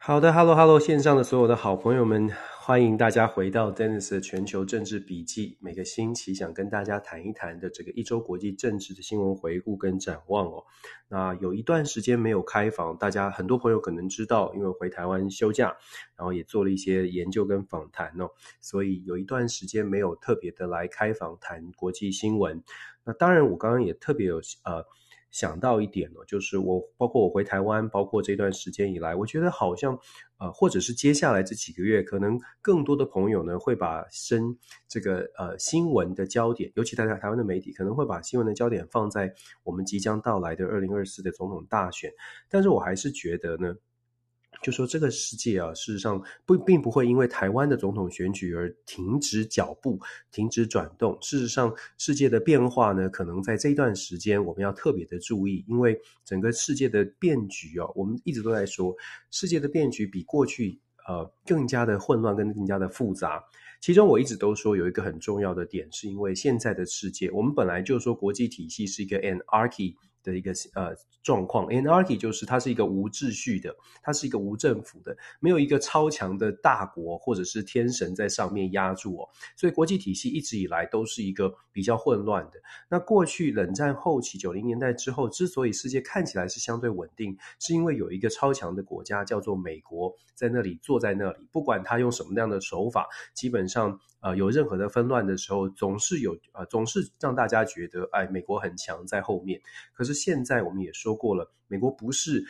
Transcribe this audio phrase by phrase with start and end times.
[0.00, 2.30] 好的，Hello Hello，线上的所有的好朋友们，
[2.68, 5.56] 欢迎大家回到 Dennis 的全球政治笔记。
[5.58, 10.62] 每个星期想跟大家谈一谈的这个一周国际政治的新闻回顾跟展望哦。
[11.08, 15.74] 那有一段时间没有开房，大家很多朋友可能知道，因为回台湾休假，
[16.14, 18.28] 然后也做了一些研究跟访谈哦，
[18.60, 22.62] 所以有一段时间没有特别的来开房谈国际新闻。
[23.02, 24.84] 那当然，我刚刚也特别有呃。
[25.30, 29.98] 想到一点呢，就是我包括我回台湾，包括这段时间以来，我觉得好像
[30.38, 34.56] 呃，或者是接下来这几个月，可能更多的朋友呢会把身
[34.88, 39.32] 这个呃新闻的焦点，尤其在台湾的媒体可能会把新闻的焦点放在
[39.62, 42.12] 我们即将到来的二零二四的总统大选，
[42.48, 43.74] 但是我还是觉得呢。
[44.62, 50.00] 就说这个世界啊，事实上不并不会因为台湾的总统选举而停止脚步、
[50.32, 51.16] 停止转动。
[51.20, 58.94] 事实上，世界的变化呢，可能在这一段时间我们要特别的注意，因为整个世界的变局啊，我们一直都在说，
[59.30, 63.42] 世界的变局比过去呃更加的混乱跟更加的复杂。
[63.80, 69.94] 其中我一直都说有一个很重要的点，是因为现在的世界，我们本来就说国际体系是一个 anarchy。
[70.28, 82.60] 的一个呃状况，Anarchy 就是它是一个无秩序的，它是一个无政府的，没有一个超强的大国或者是天神在上面压住哦，所以国际体系一直以来都是一个比较混乱的。
[82.90, 93.98] 那过去冷战后期九零年代之后，之所以世界看起来是相对稳定，是因为有一个超强的国家叫做美国在那里坐在那里，不管他用什么样的手法，基本上。
[94.20, 99.60] 呃，有任何的纷乱的时候，总是有呃，总是让大家觉得，哎，美国很强在后面。
[99.92, 102.44] 可是现在我们也说过了，美国不是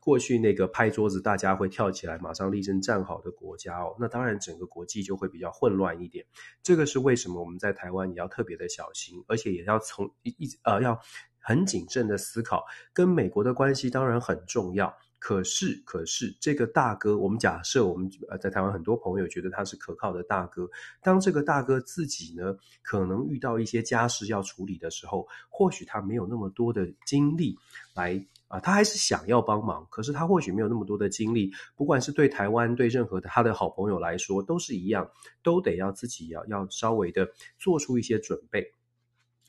[0.00, 3.94] 过去那个拍桌子大家会跳起来马上立正站好的国家哦。
[4.00, 6.24] 那当然，整个国际就会比较混乱一点。
[6.62, 10.98] 这个是为什么我们在台湾也要特别的小心，而且也要从一一呃要
[11.38, 14.92] 很谨慎的思考，跟美国的关系当然很重要。
[15.24, 20.68] 可是，可是这个大哥，我们假设我们呃在台湾很多朋友觉得他是可靠的大哥。
[21.00, 27.56] 当这个大哥自己呢，可能遇到一些家事要处理的时候，或许他没有那么多的精力
[27.94, 31.52] 来啊、他还是想要帮忙，可是他或许没有那么多的精力。
[31.76, 35.08] 不管是对台湾，对任何的他的好朋友来说，都是一样，
[35.40, 38.74] 都得要自己要要稍微的做出一些准备。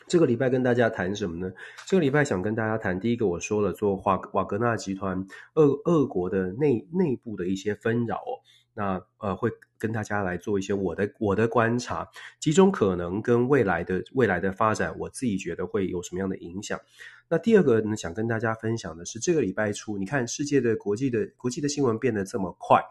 [0.08, 1.52] 这个礼拜跟大家谈什么呢？
[1.88, 5.26] 这个礼拜想跟大家谈，第一个我说了，做华瓦格纳集团
[5.56, 8.40] 俄俄国的内内部的一些纷扰哦，
[8.74, 12.08] 那呃会跟大家来做一些我的我的观察，
[12.40, 16.80] 几种可能跟未来的未来的发展，我自己觉得会有什么样的影响。
[17.30, 22.82] 那第二个呢，想跟大家分享的是，这个礼拜初，你看世界的国际的国际的新闻变得这么快。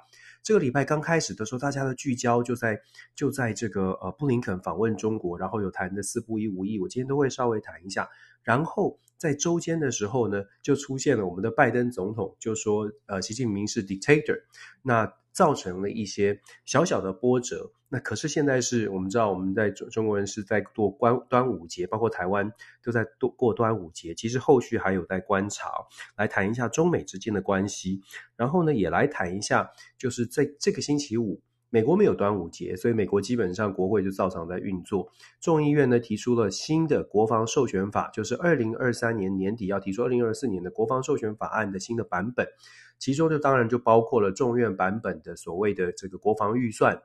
[0.43, 2.81] 这个礼拜刚开始的时候，大家的聚焦就在
[3.15, 8.09] 就在这个呃布林肯访问中国，然后有谈的四不一五一，我今天都会稍微谈一下。
[8.43, 14.43] 然后在周间的时候呢，就出现了我们的拜登总统就说，呃，习近平是 dictator，
[14.83, 17.73] 那造成了一些小小的波折。
[17.89, 22.51] 那可是现在是我们知道，我们在中中国人是在过端端午节，包括台湾
[22.83, 23.07] 都在
[23.37, 24.15] 过端午节。
[24.15, 25.71] 其实后续还有在观察，
[26.17, 28.01] 来谈一下中美之间的关系。
[28.35, 35.13] 然后呢，也来谈一下，就是在这个星期五，美国没有端午节，所以美国基本上国会就照常在运作。
[35.39, 42.47] 众议院呢提出了新的国防授权法，就是二零二三年年底要提出二零二四年的国防授权法案的新的版本，
[43.03, 47.03] 其中就当然就包括了众院版本的所谓的这个国防预算。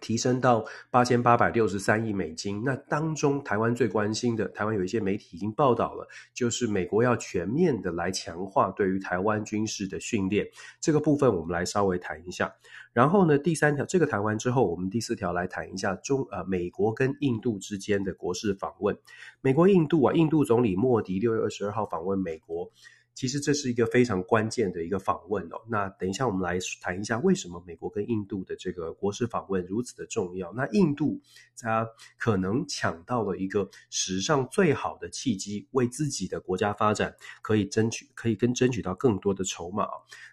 [0.00, 2.62] 提升到八千八百六十三亿美金。
[2.64, 10.48] 那当中，台湾最关心的，台湾有一些媒体已经报道了，就是美国要全面的来强化对于台湾军事的训练。
[10.80, 12.54] 这个部分我们来稍微谈一下。
[12.94, 18.96] 然后呢，第三条，这个谈完之后，我们第四条来谈一下中呃美国跟印度之间的国事访问。
[19.42, 22.72] 美国印度啊，印度总理莫迪六月二十二号访问美国。
[23.14, 25.60] 其实这是一个非常关键的一个访问哦。
[25.68, 30.52] 那等一下我们来谈一下为什么美国跟印度的这个国事访问如此的重要。
[30.54, 31.20] 那印度
[31.56, 31.86] 它
[32.18, 39.86] 可能抢到了一个史上最好的契机，为自己的国家发展可以争取，可以跟争取到更多的筹码。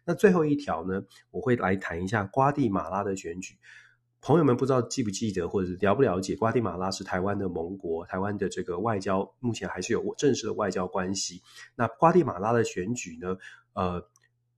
[0.05, 3.55] 那最后一条呢，我会来谈一下瓜地马拉的选举。
[4.21, 11.41] 朋友们不知道记不记得，或者是了不了解，瓜地马拉是台湾的盟国，台湾的这个外交目前还是有正式的外交关系。
[11.75, 13.37] 那瓜地马拉的选举呢，
[13.73, 14.03] 呃，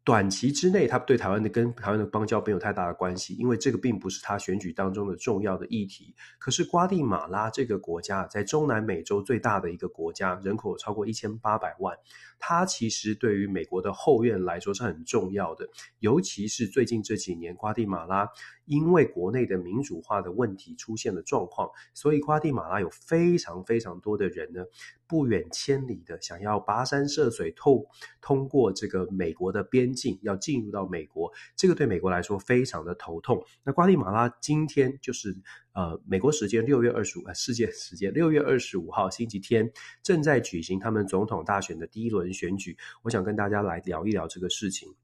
[0.04, 6.16] 短期之内，他对台湾的跟台湾的邦交没有太大的关系，因为这个并不是他选举当中的重要的议题。
[6.40, 11.96] 可是瓜地马拉这个国家在中南美洲最大的一个国家，人口超过一千八百万，
[12.40, 15.70] 它其实对于美国的后院来说是很重要的。
[16.00, 18.28] 尤其是最近这几年，瓜地马拉
[18.66, 24.64] 因为国内的民主化的问题出现了状况，所以瓜地马拉有非常非常多的人呢，
[25.12, 27.86] 不远千里的想要跋山涉水透
[28.22, 33.44] 通过这个美国的边境，要进入到美国，这个对美国来说非常的头痛。
[33.66, 35.36] 那瓜地马拉今天就是
[35.74, 39.70] 呃美国时间六月二十五，世界时间六月二十五号星期天
[40.02, 42.78] 正在举行他们总统大选的第一轮选举。
[43.04, 44.96] 我想跟大家来聊一聊这个事情。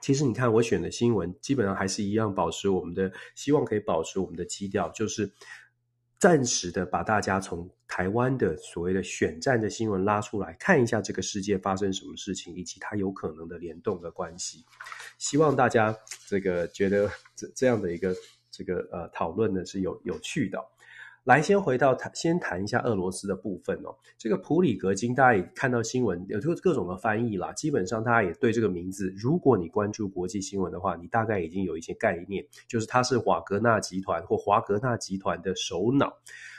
[0.00, 5.32] 其实你看我选的新闻，基本上还是一样，保持我们的希望可以保持我们的基调，就是。
[6.20, 14.64] 暂时的把大家从台湾的所谓的选战的新闻拉出来，看一下这个世界发生什么事情，以及它有可能的联动的关系。
[15.16, 15.96] 希望大家
[16.26, 18.14] 这个觉得 这这样的一个
[18.50, 20.62] 这个呃讨论呢是有有趣的。
[21.24, 23.94] 来，先回到谈，先谈一下俄罗斯的部分哦。
[24.16, 27.52] 这个普里格金，大家也看到新闻，有各各种的翻译啦。
[27.52, 36.16] 基本上，大家也对这个名字，如果你关注国际新闻的话，你大概已经有一些概念，就是他是瓦格纳集团或华格纳集团的首脑。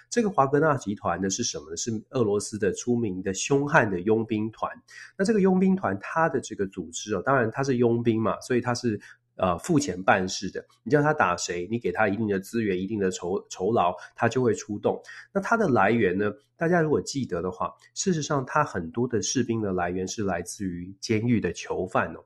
[0.09, 1.77] 这个华格纳集团呢是什么呢？
[1.77, 4.71] 是俄罗斯的出名的凶悍的佣兵团。
[5.17, 8.99] 那这个佣兵团，它的这个组织哦，当然它是佣兵嘛，所以它是。
[9.41, 15.01] 呃，付钱办事的，你叫他打谁，你给他一定的资源、一定的酬酬劳，他就会出动。
[15.33, 16.29] 那它的来源呢？
[16.57, 22.19] 大家如果记得的话，事实上，它很多的士兵的来源是来自于监狱的囚犯哦。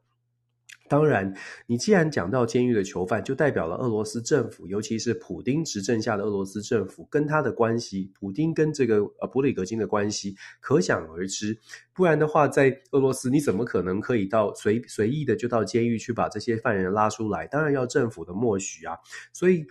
[0.94, 1.34] 当然，
[1.66, 11.57] 你既然讲到监狱的囚犯，就代表了俄罗斯政府，尤其是普丁执政下的俄罗斯政府跟他的关系，普丁跟这个呃普里格金的关系可想而知。
[11.95, 17.48] 不然的话，在俄罗斯你怎么可能可以到随随意的就到监狱去把这些犯人拉出来？
[17.48, 18.96] 当然要政府的默许啊，
[19.34, 19.66] 所以。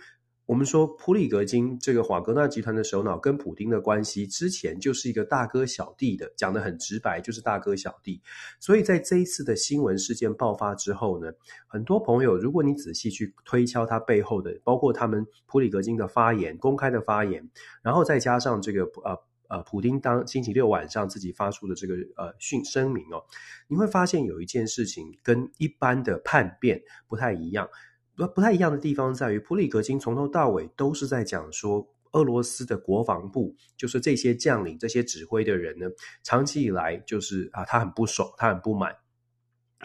[0.53, 8.21] 我们说普里格金这个瓦格纳集团的首脑跟普丁的关系，之前就是一个大哥小弟的，讲得很直白，就是大哥小弟。
[8.59, 11.31] 所以在这一次的新闻事件爆发之后呢，
[11.65, 17.49] 很多朋友，如果你仔细去推敲他背后的，包括他们普里格金的发言、公开的发言，
[17.81, 19.17] 然后再加上这个呃
[19.49, 23.23] 呃普丁当星期六晚上自己发出的这个呃讯声明哦，
[23.67, 27.67] 你会发现有一件事情跟一般的叛变不太一样。
[28.15, 35.87] 不不太一样的地方在于，普里格金从头到尾都是在讲说，俄罗斯的国防部就是这些将领、这些指挥的人呢，
[36.23, 38.95] 长期以来就是啊，他很不爽，他很不满。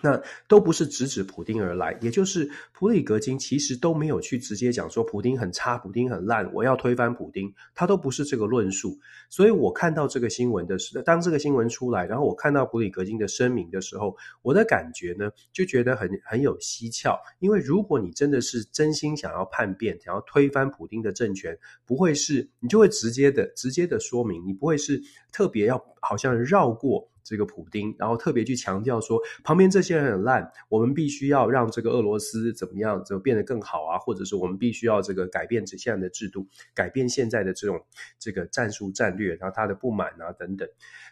[0.03, 8.99] 那都不是直指普丁而来，也就是普里格金其实都没有去直接讲说普丁很差，普丁很烂，我要推翻普丁，他都不是这个论述。
[9.29, 17.19] 所以我看到这个新闻的时候，当这个新闻出来，然后我看到普里格金的声明的时候，我的感觉呢，就觉得很很有蹊跷。
[17.41, 25.03] 因为如果你真的是真心想要叛变，想要推翻普丁的政权，不会是你就会直接的直接的说明，你不会是
[25.33, 27.09] 特别要好像绕过。
[27.29, 37.85] 这个普丁，然后特别去强调说，旁边这些人很烂，我们必须要让这个俄罗斯怎么样，就变得更好啊，或者是我们必须要这个改变这现在的制度，改变现在的这种
[38.19, 40.67] 这个战术战略，然后他的不满啊等等。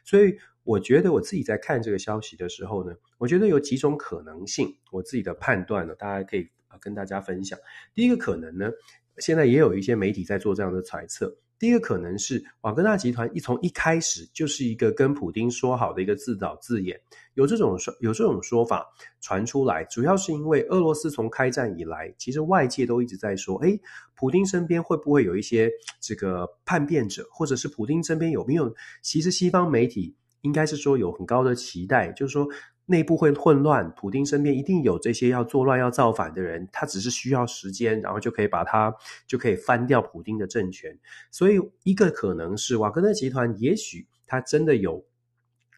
[0.06, 0.34] 所以
[0.64, 6.48] 我觉得我自己在看这个消息的时候呢，我觉得有几种可能性，我自己的判断呢，大家可以
[6.80, 7.58] 跟大家分享。
[7.92, 8.70] 第一个可能呢，
[9.18, 11.36] 现在也有一些媒体在做这样的揣测。
[11.58, 17.00] 第一个可能是瓦格纳集团一从一开始就是一个跟普丁说好的一个自导自演，
[17.34, 18.86] 有这种说有这种说法
[19.20, 23.80] 传出来，主要是因为俄罗斯从开战以来，其实外界都一直在说，诶，
[24.14, 25.70] 普丁身边会不会有一些
[26.00, 28.74] 这个叛变者，或者是普丁身边有没有？
[29.02, 32.46] 其实西方媒体应该是说有很高的期待，就是说。
[32.86, 38.94] 内部会混乱，普丁身边一定有这些要作乱、要造反的人，他只是需要时间，然后就可以把他
[39.26, 40.98] 就可以翻掉普丁的政权。
[41.30, 45.04] 所以，一个可能是瓦格纳集团，也许他真的有。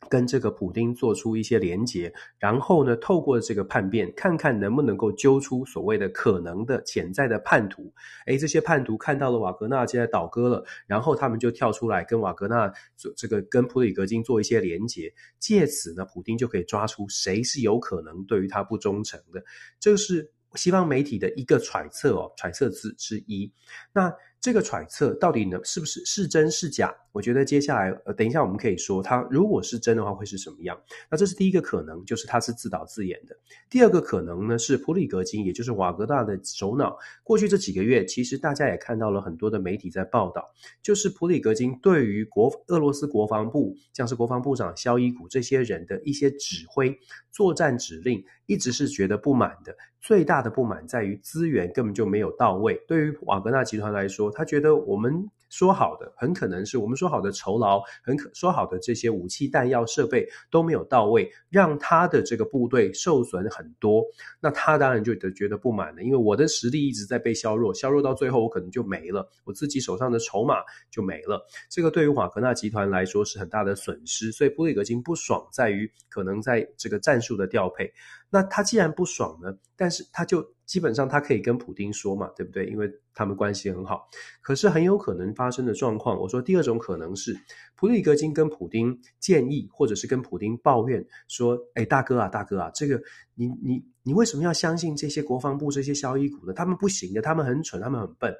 [0.08, 7.92] 跟这个普丁做出一些连结，然后呢，透过这个叛变，看看能不能够揪出所谓的可能的潜在的叛徒。
[8.26, 19.42] 诶，这些叛徒看到了瓦格纳现在倒戈了，然后他们就跳出来跟瓦格纳做这个跟普里格金做一些连结，借此呢，普丁就可以抓出谁是有可能对于他不忠诚的。
[19.80, 23.52] 这是西方媒体的一个揣测哦，揣测之之一。
[23.92, 26.95] 那这个揣测到底呢是不是是真是假？
[27.11, 30.80] 我觉得接下来呃，等一下我们可以说，它如果是真的话会是什么样？
[31.11, 33.37] 那这是第一个可能，就是它是自导自演的。
[33.68, 36.97] 第二个可能呢是普里格金，也就是瓦格纳的首脑。
[37.25, 40.49] 过去这几个月，其实大家也看到了很多的媒体在报道，
[40.80, 46.97] 就是普里格金对于国俄罗斯国防部，像是国防部长肖伊古这些人的一些指挥、
[47.33, 49.76] 作战指令，一直是觉得不满的。
[50.00, 52.74] 最大的不满在于资源根本就没有到位。
[52.86, 55.28] 对于瓦格纳集团来说，他觉得我们。
[55.50, 64.04] 说好的，很可能是我们说好的酬劳，很可说好的这些武器弹药设备都没有到位，让他的这个部队受损很多。
[64.40, 70.56] 那他当然就得觉得不满了，因为我的实力一直在被削弱，削弱到最后我可能就没了，我自己手上的筹码
[70.90, 71.42] 就没了。
[71.70, 77.90] 这个对于瓦格纳集团来说是很大的损失，所以布里格金不爽在于可能在这个战术的调配。
[78.30, 80.47] 那他既然不爽呢，但是他就。
[80.68, 82.66] 基本上他可以跟普丁说嘛，对不对？
[82.66, 84.06] 因为他们关系很好。
[84.42, 87.35] 可是很有可能发生的状况，我说第二种可能是
[87.75, 93.00] 普里格金跟普丁建议，或者是跟普丁抱怨说：“哎，大哥啊，大哥啊，这个
[93.35, 96.52] 你你你为什么要相信这些国防部这些萧伊古呢？
[96.52, 98.30] 他们不行的，他们很蠢，他们很笨。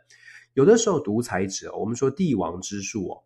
[0.53, 3.25] 有的时候独裁者，我们说帝王之术哦。”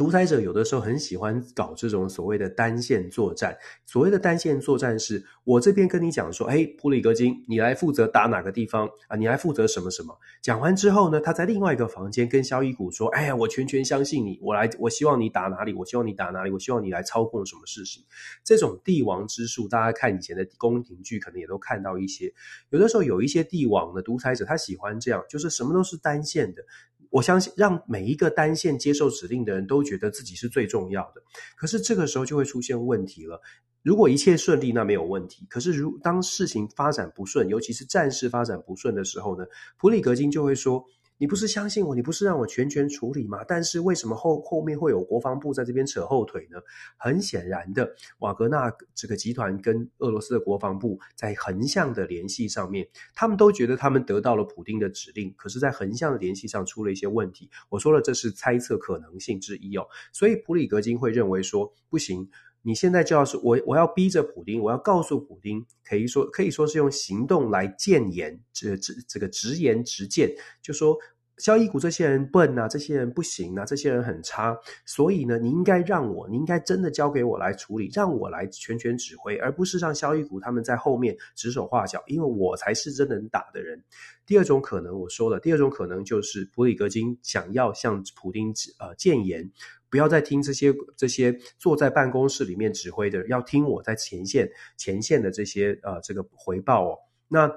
[0.00, 3.54] 独裁者有的时候很喜欢搞这种所谓的单线作战。
[3.84, 9.16] 所谓的单线作战是，我这边跟你讲说，哎，普里格金，你来负责打哪个地方啊？
[9.18, 10.18] 你来负责什么什么？
[10.40, 18.02] 讲完之后呢，他在另外一个房间跟肖伊古说，哎呀，我全权相信你，我来，我希望你打哪里，我希望你打哪里，我希望你来操控什么事情。
[18.42, 22.32] 这种帝王之术，大家看以前的宫廷剧，可能也都看到一些。
[22.70, 26.62] 有的时候有一些帝王的独裁者，他喜欢这样，就是什么都是单线的。
[27.10, 31.22] 我相信让每一个单线接受指令的人都觉得自己是最重要的，
[31.56, 33.40] 可是这个时候就会出现问题了。
[33.82, 35.46] 如果一切顺利，那没有问题。
[35.48, 39.44] 可是如当事情发展不顺，尤其是战事发展不顺的时候呢，
[39.78, 40.84] 普里格金就会说。
[41.20, 43.44] 你不是相信我，你不是让我全权处理吗？
[43.46, 46.56] 但是为什么后后面会有国防部在这边扯后腿呢？
[46.96, 57.50] 很显然的，瓦格纳这个集团跟俄罗斯的国防部在横向的联系上面，他们都觉得他们得到了普丁的指令，可是，在横向的联系上出了一些问题。
[57.68, 59.86] 我说了，这是猜测可能性之一哦。
[60.12, 62.30] 所以普里格金会认为说，不行。
[62.62, 70.96] 你现在就要是我，我要逼着普丁，我要告诉普丁，可以说可以说是用行动来谏言，这这这个直言直谏，就说
[71.38, 83.82] 萧伊古这些人笨呐、啊，这些人不行啊，这些人很差，所以呢，你应该让我，你应该真的交给我来处理，让我来全权指挥，而不是让萧伊古他们在后面指手画脚，因为我才是真能打的人。
[84.26, 89.50] 第二种可能，我说了，第二种可能就是普里格金想要向普丁呃谏言。
[89.90, 96.98] 不要再听这些这些坐在办公室里面指挥的，要听我在前线前线的这些呃这个回报哦。
[97.28, 97.50] 那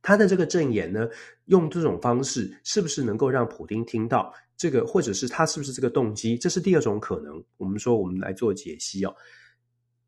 [0.00, 1.08] 他的这个证言呢，
[1.46, 6.38] 用这种方式是不是能够让普丁听到这个，或者是他是不是这个动机？
[6.38, 7.44] 这是第二种可能。
[7.58, 9.14] 我们说我们来做解析哦。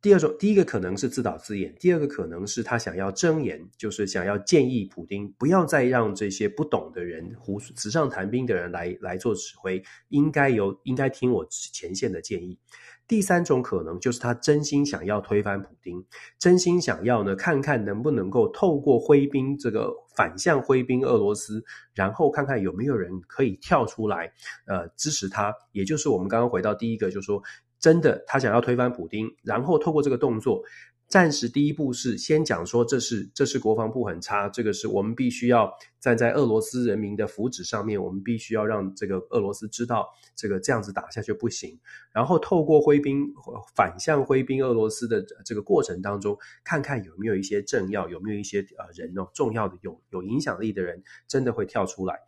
[0.02, 12.58] 第二种，第一个可能是自导自演，第二个可能是他想要证言，就是想要建议普丁不要再让这些不懂的人、胡纸上谈兵的人来来做指挥，应该由应该听我前线的建议。
[13.06, 16.04] 第三种可能就是他真心想要推翻普丁，
[16.36, 21.62] 真心想要呢看看能不能够透过挥兵这个反向挥兵俄罗斯，
[21.94, 24.32] 然后看看有没有人可以跳出来
[24.66, 27.40] 呃支持他，也就是我们刚刚回到第一个，就是说。
[27.82, 30.62] 真的，他想要推翻普丁，然后透过这个动作，
[31.08, 35.68] 暂时第一步是先讲说这是这是国防部很差，这个是我们必须要
[36.00, 41.76] 站在俄罗斯人民的福祉上面，我们必须要让这个俄罗斯知道这个这样子打下去不行。
[42.14, 43.26] 然后透过挥兵
[43.74, 52.20] 反向挥兵俄罗斯的这个过程当中，看看有没有一些政要，有没有一些呃人哦，重要的有有影响力的人真的会跳出来。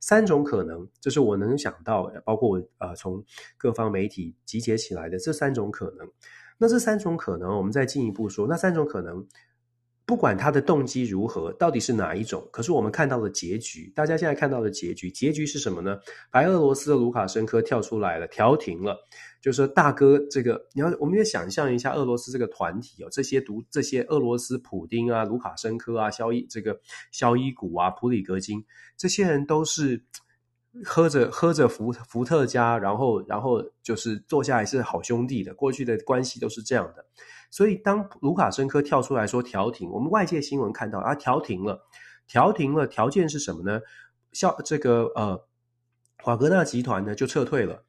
[0.00, 3.22] 三种可能，这是我能想到，包括我呃从
[3.56, 6.08] 各方媒体集结起来的这三种可能。
[6.58, 9.26] 那这三种可能，我们再进一步说，那三种可能，
[10.04, 15.98] 不管他的动机如何，到底是哪一种，可是我们看到的结局，大家现在看到的结局，结局是什么呢？
[16.30, 18.96] 白俄罗斯的卢卡申科跳出来了，调停了。
[19.40, 26.78] 就是说，大哥，这个你要，我们也想象一下，俄罗斯这个团体哦，这些独这些俄罗斯普丁啊、卢卡申科啊、肖伊这个
[27.10, 28.64] 肖伊古啊、普里格金，
[28.98, 30.04] 这些人都是
[30.84, 37.04] 喝着喝着伏伏特加，然后然后就是坐下来是好兄弟的，过去的关系都是这样的。
[37.50, 41.80] 所以当卢卡申科跳出来说调停，我们外界新闻看到啊，调停了，
[42.28, 43.80] 调停了，条件是什么呢？
[44.32, 45.46] 萧这个呃，
[46.24, 47.84] 瓦格纳集团呢就撤退了。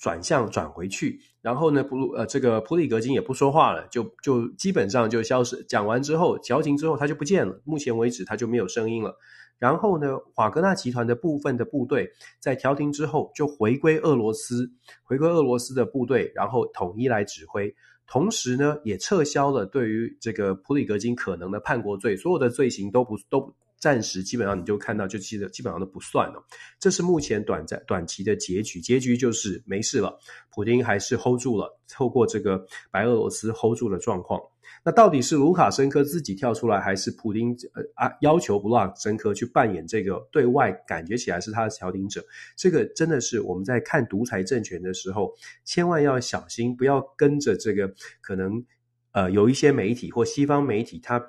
[0.00, 5.62] 转向转回去，然后呢，普鲁呃，这个普里格金也不说话了，就就基本上就消失。
[5.68, 7.60] 讲完之后，调停之后他就不见了。
[7.66, 9.14] 目前为止他就没有声音了。
[9.58, 17.70] 然后呢，瓦格纳集团的部分的部队在调停之后就回归俄罗斯，回归俄罗斯的部队，然后统一来指挥。
[18.06, 26.44] 同时呢，也撤销了对于这个普里格金可能的叛国罪，所有的罪行都不都暂时基本上你就看到就记得基本上都不算了。
[26.78, 30.16] 这是目前短暂短期的结局，结局就是没事了，
[30.54, 34.38] 普丁还是 hold 住了，透过这个白俄罗斯 hold 住了状况。
[34.82, 42.24] 那到底是卢卡申科自己跳出来，还是普丁呃啊要求卢卡申科去扮演这个对外感觉起来是他的调停者？
[42.56, 45.34] 这个真的是我们在看独裁政权的时候，
[45.64, 48.64] 千万要小心，不要跟着这个可能
[49.12, 51.26] 呃有一些媒体或西方媒体，他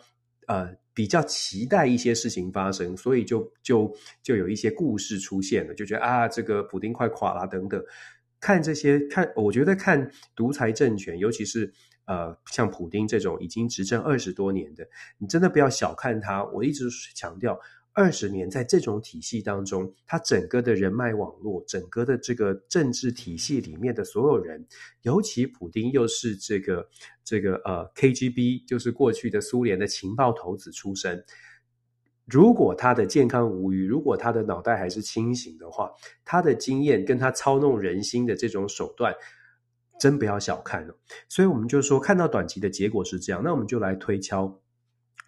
[0.48, 7.84] 呃比较期待一些事情发生，所以就就就有一些故事出现了，就觉得啊这个普丁快垮了等等。
[8.40, 11.72] 看这些看，我觉得看独裁政权，尤其是。
[12.06, 14.86] 呃，像普丁这种已经执政二十多年的，
[15.18, 16.44] 你真的不要小看他。
[16.46, 17.58] 我一直强调，
[17.94, 24.66] 二十年在这种体系当中，他整个的人脉网络，整个的这个政治体系里面的所有人，
[25.02, 26.88] 尤其普丁又是这个
[27.24, 31.24] 这个呃 KGB，就是过去的苏联的情报头子出身。
[32.26, 35.92] 如果他的健康无虞，如果他的脑袋还是清醒的话，
[36.24, 39.14] 他的经验跟他操弄人心的这种手段。
[40.00, 40.98] 真不要小看了，
[41.30, 44.60] 所以我们就说看到短期的结果是这样，那我们就来推敲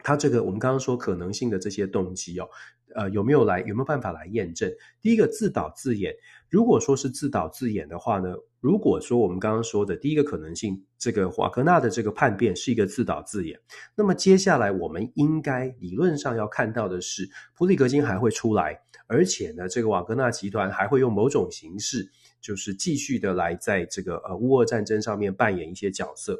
[0.03, 2.47] 他这个我们刚刚说可能性的这些动机哦，
[2.93, 4.71] 呃，有没有来有没有办法来验证？
[5.01, 6.13] 第一个自导自演，
[6.49, 13.59] 如果说是自导自演的话呢，如果说我们刚刚说的第一个可能性，这个瓦格纳的这个叛变是一个自导自演，
[13.95, 22.11] 那么接下来我们应该理论上要看到的是普里格金还会出来，而且呢，这个瓦格纳集团还会用某种形式。
[22.43, 26.37] 就是继续的来在这个呃乌俄战争上面扮演一些角色，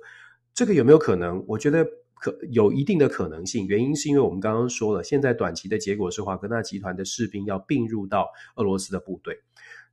[0.54, 1.42] 这个有没有可能？
[1.48, 1.88] 我觉得
[2.24, 3.68] 可有一定的可能性。
[3.68, 9.38] 原因是因为我们刚刚说了，现在短期的结果是华格纳集团的士兵要并入到俄罗斯的部队。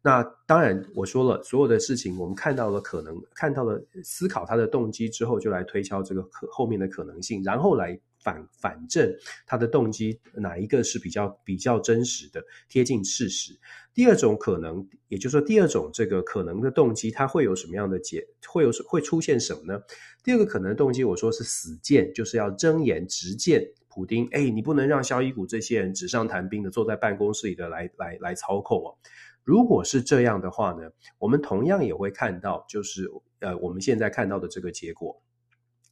[0.00, 9.11] 那当然我说了，所有的事情我们看到了可能，看到了思考他的动机之后，就来推敲这个可后面的可能性，然后来反反正
[9.47, 13.59] 他的动机哪一个是比较比较真实的，贴近事实。
[13.93, 18.25] 第二种可能，也就是说，第二种这个可能的动机，它会有什么样的解？
[18.47, 19.81] 会有会出现什么呢？
[20.23, 24.29] 第二个可能的动机，我说是死谏，就是要睁眼直谏普丁。
[24.31, 28.95] 哎，你不能让肖伊古这些人纸上谈兵的，坐在办公室里的来来来操控哦。
[29.43, 33.11] 如果是这样的话呢，我们同样也会看到，就是
[33.41, 35.21] 呃，我们现在看到的这个结果，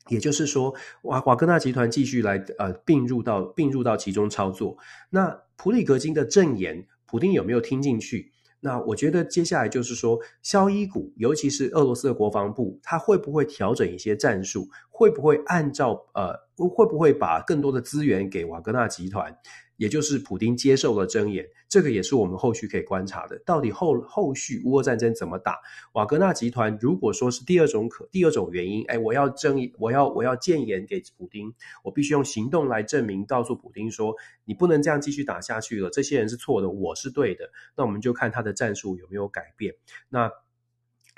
[0.08, 4.76] 也就是说，瓦瓦格纳集团继续来呃并入到并入到其中操作。
[5.10, 6.86] 那普里格金的证言。
[7.10, 8.30] 普丁有没有听进去？
[8.60, 14.68] 那我觉得接下来就是说，肖伊古，尤其是俄罗斯的国防部，他会不会调整一些战术？
[14.90, 16.34] 会不会按照呃，
[16.68, 19.34] 会不会把更多的资源给瓦格纳集团？
[19.78, 23.38] 也就是普丁接受了箴言，这个也是我们后续可以观察的。
[23.46, 25.56] 到底后后续乌俄战争怎么打？
[25.92, 34.14] 瓦格纳集团如果说是第二种可第二种原因，哎，我要争，我要我要谏言给普丁，我必须用行动来证明，告诉普丁说，
[34.44, 37.48] 你不能这样继续打下去了，这些人是错的，我是对的。
[37.76, 39.76] 那我们就看他的战术有没有改变。
[40.08, 40.28] 那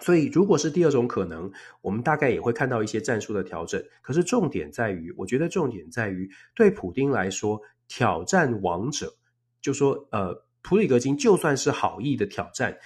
[0.01, 3.83] 所以如果是第二种可能，我们大概也会看到一些战术的调整。
[4.03, 7.63] 可是重点在于，我觉得重点在于对普丁来说。
[7.91, 9.13] 挑战王者，
[9.61, 12.79] 就说呃，普里格金就算是好意的挑战，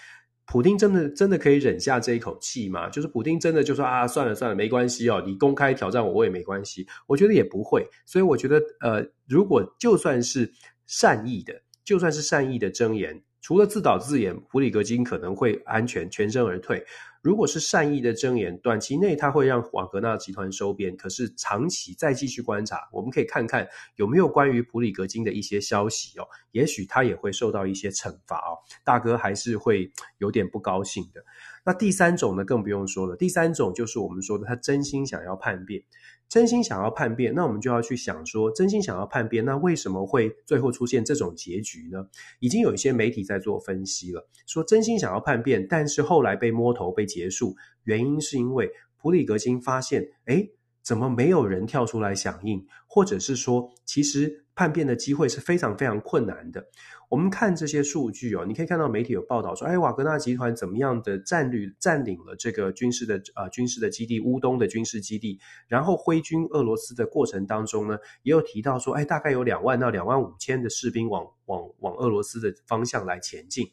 [0.47, 2.89] 普丁真的真的可以忍下这一口气吗？
[2.89, 6.87] 就是普丁真的就说啊，算了算了，没关系哦，你公开挑战我，我也没关系。
[7.07, 10.51] 我觉得也不会，所以我觉得呃，如果就算是
[10.87, 11.53] 善意的，
[11.85, 16.83] 就算是善意的箴言，除了自导自演，普里格金可能会安全全身而退。
[17.25, 31.25] 如果是善意的箴言，短期内他会让瓦格纳集团收编，可是长期再继续观察，我们可以看看有没有关于普里格金的一些消息哦，也许他也会受到一些惩罚哦，大哥还是会有点不高兴的。
[31.65, 35.83] 那第三种呢，更不用说了，第三种就是我们说的他真心想要叛变。
[36.29, 42.09] 真心想要叛变，那我们就要去想说，真心想要叛变，那为什么会最后出现这种结局呢？
[42.41, 50.51] 已经有一些媒体在做分析了，说真心想要叛变，但是后来被摸头被结束，原因是因为普里格金发现，诶，
[50.83, 56.65] 怎么没有人跳出来响应，或者是说，其实叛变的机会是非常非常困难的。
[57.09, 65.39] 我们看这些数据哦，你可以看到媒体有报道说，哎，瓦格纳集团怎么样的战略占领了这个军事的呃军事的基地乌东的军事基地，
[65.69, 73.67] 然后挥军俄罗斯的过程当中呢，也有提到说，哎，大概有两万到两万五千的士兵往往往俄罗斯的方向来前进。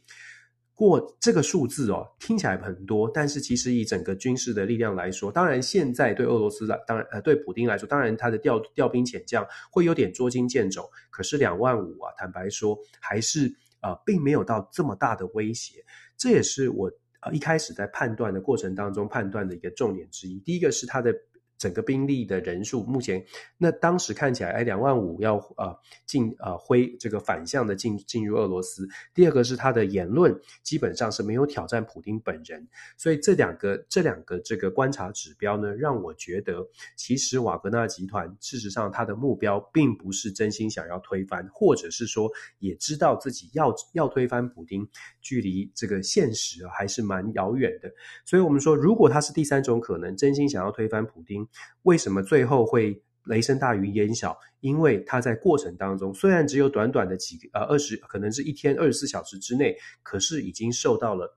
[0.81, 10.89] 过这个数字哦，听起来很多，但是其实以整个军事的力量来说，当然现在对俄罗斯来，当然呃对普丁来说，当然他的调调兵遣将会有点捉襟见肘。
[11.11, 15.85] 可是两万五啊，坦白说还是呃并没有到这么大的威胁。
[16.17, 16.91] 这也是我
[17.21, 20.39] 呃一开始在判断的过程当中判断的一个重点之一。
[20.39, 21.13] 第一个是他的。
[21.61, 23.23] 整个兵力的人数，目前
[23.55, 28.87] 那当时看起来，哎，两万五要呃进呃挥这个反向的进进入俄罗斯。
[29.13, 44.89] 第二个是他的言论基本上是没有挑战普丁本人，所以这两个这两个这个观察指标呢，让我觉得其实瓦格纳集团事实上他的目标并不是真心想要推翻，或者是说也知道自己要要推翻普丁，
[45.21, 47.91] 距离这个现实还是蛮遥远的。
[48.25, 51.47] 所以我们说，如果他是第三种可能，真心想要推翻普丁。
[51.83, 54.37] 为什么最后会雷声大雨点小？
[54.59, 61.35] 因为它在过程当中，虽然只有短短的几个呃二十，可能是一天二十四小时之内，可是已经受到了，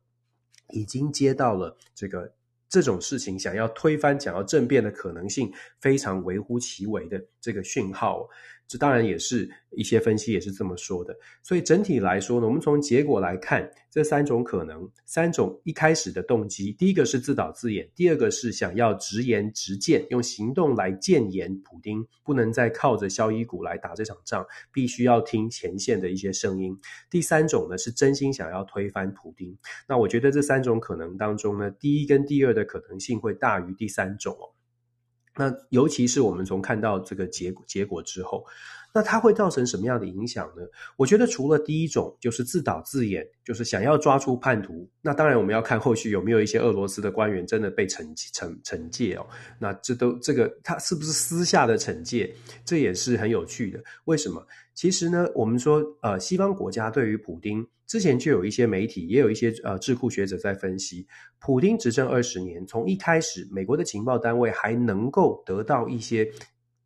[0.72, 2.34] 已经接到了这个
[2.68, 5.50] 这种事情想要推翻、想要政变的可能性
[5.80, 8.28] 非常微乎其微的这个讯号。
[8.66, 26.76] 这当然也是一些分析也是这么说的，所以整体来说呢，我们从结果来看，这三种可能，三种一开始的动机，第一个是自导自演，第二个是想要直言直谏，用行动来谏言普丁，不能再靠着萧伊古来打这场仗，必须要听前线的一些声音。
[27.10, 29.56] 第三种呢，是真心想要推翻普丁。
[29.86, 34.50] 那我觉得这三种可能当中呢，第一跟第二的可能性会大于第三种哦。
[35.36, 38.44] 那尤其是我们从看到这个结结果之后，
[38.92, 40.62] 那它会造成什么样的影响呢？
[40.96, 44.88] 我觉得除了第一种，就是自导自演，就是想要抓出叛徒。
[45.02, 49.26] 那当然我们要看后续有没有一些俄罗斯的官员真的被惩惩惩戒哦。
[49.58, 52.32] 那这都这个他是不是私下的惩戒？
[52.64, 53.82] 这也是很有趣的。
[54.04, 54.46] 为什么？
[54.74, 57.66] 其实呢，我们说呃，西方国家对于普丁。
[57.86, 61.06] 之前就有一些媒体，也有一些呃智库学者在分析，
[61.38, 66.26] 普丁执政二十年，从一开始美国的情报单位还能够得到一些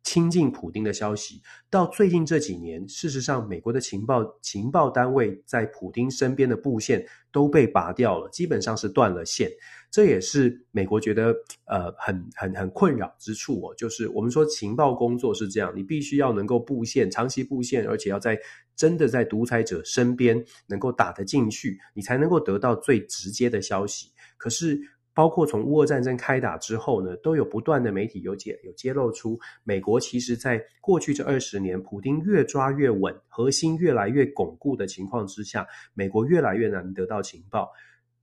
[0.09, 9.47] 亲近普丁的消息，到最近这几年，事实上美国的情报情报单位在普丁身边的布线都被拔掉了，基本上是断了线。
[9.91, 11.31] 这也是美国觉得
[11.65, 18.35] 呃很很很困扰之处哦，就是我们说情报工作是这样，你必须要能够布线，长期布线，而且要在
[18.75, 24.07] 真的在独裁者身边能够打得进去，你才能够得到最直接的消息。
[24.37, 24.79] 可是，
[25.19, 37.69] 包括从乌俄战争开打之后呢，都有不断的媒体有解有揭露出，美国其实在过去这二十年，普丁越抓越稳，核心越来越巩固的情况之下，美国越来越难得到情报。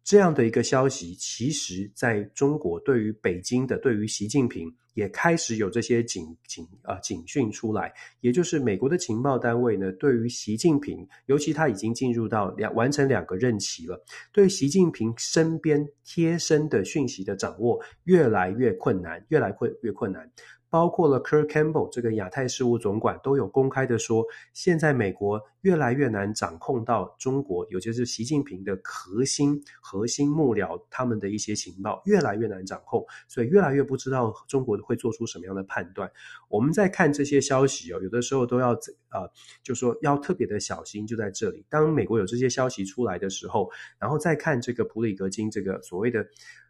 [0.07, 14.01] 这样的一个消息，其实在中国对于北京的，对于习近平也开始有这些警警啊、警讯出来，也就是美国的情报单位呢，对于习近平，尤其他已经进入到两完成两个任期了，
[14.33, 20.31] 对习近平身边贴身的讯息的掌握越来越困难，越来越越困难。
[20.77, 36.12] 包括了 Kirk Campbell 这个亚太事务总管都有公开的说，现在美国越来越难掌控到中国，尤其是习近平的核心核心幕僚他们的一些情报越来越难掌控，所以越来越不知道中国会做出什么样的判断。
[36.51, 39.27] 我们在看这些消息哦，有的时候都要呃，
[39.62, 41.65] 就说要特别的小心，就在这里。
[41.71, 46.23] 当美国有这些消息出来的时候，然后再看这个普里格金这个所谓的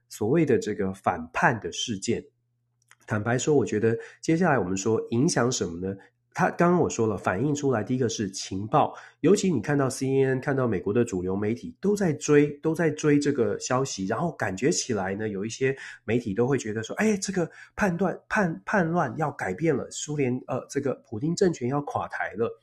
[0.09, 2.25] 所谓的这个反叛的事件。
[3.07, 5.97] 坦白说，我觉得接下来我们说影响什么呢？
[6.35, 22.61] 他刚刚我说了，反映出来第一个是情报，尤其你看到 CNN，看到美国的主流媒体都在追，都在追这个消息，然后感觉起来呢，有一些媒体都会觉得说，哎，这个判断叛叛乱要改变了，苏联呃，这个普丁政权要垮台了，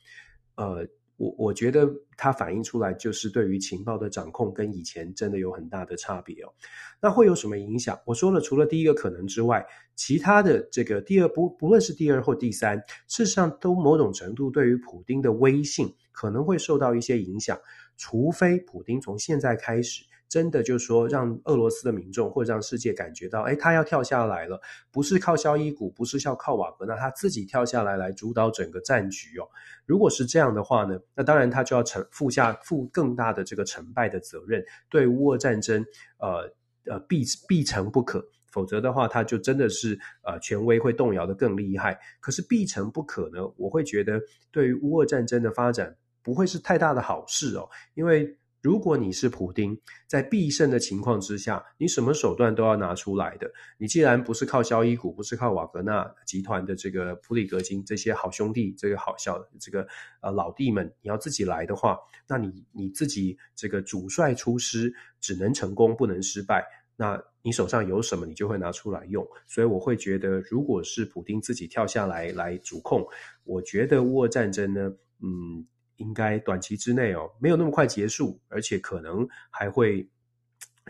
[0.55, 0.87] 呃。
[1.17, 6.53] 我我觉得它反映出来就是对于情报的掌控跟以前真的有很大的差别哦。
[7.01, 7.99] 那会有什么影响？
[8.05, 17.59] 我说了，除了第一个可能之外，其他的这个第二不不论是第二或第三，事实上都某种程度对于普丁的威信可能会受到一些影响，
[17.95, 20.03] 除非普丁从现在开始。
[20.29, 24.59] 真的就是说，让俄罗斯的民众或者让世界感觉到，哎，他要跳下来了，
[24.91, 29.47] 不是靠肖伊古，不是靠靠瓦格纳，那他自己跳下来来主导整个战局哦。
[29.85, 35.85] 如果是这样的话呢，那当然他就要承负下负更大的这个成败的责任，对乌俄战争，
[36.17, 36.51] 呃
[36.85, 41.99] 呃必必成不可，否则的话，他就真的是呃权威会动摇得更厉害。
[42.19, 44.19] 可是必成不可呢，我会觉得
[44.51, 48.35] 对于乌俄战争的发展不会是太大的好事哦，因为。
[48.63, 53.51] 如果你是普丁，在必胜的情况之下，你什么手段都要拿出来的。
[53.77, 59.85] 你既然不是靠萧伊古，不是靠瓦格纳集团的这个普里格金这些好兄弟，这个好小这个
[60.21, 66.65] 呃老弟们，你要自己来的话，那你你自己这个主帅出师，只能成功不能失败。
[66.95, 69.27] 那你手上有什么，你就会拿出来用。
[69.45, 73.05] 所以我会觉得，如果是普丁自己跳下来来主控，
[73.43, 74.89] 我觉得乌俄战争呢，
[75.21, 75.65] 嗯，
[75.97, 80.07] 应该短期之内哦，没有那么快结束，而且可能还会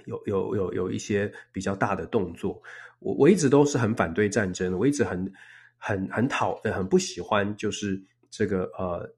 [0.06, 2.62] 有有有有一些比较大的动作。
[3.00, 5.32] 我我一直都是很反对战争，我一直很
[5.78, 9.10] 很很讨很不喜欢，就是这个呃，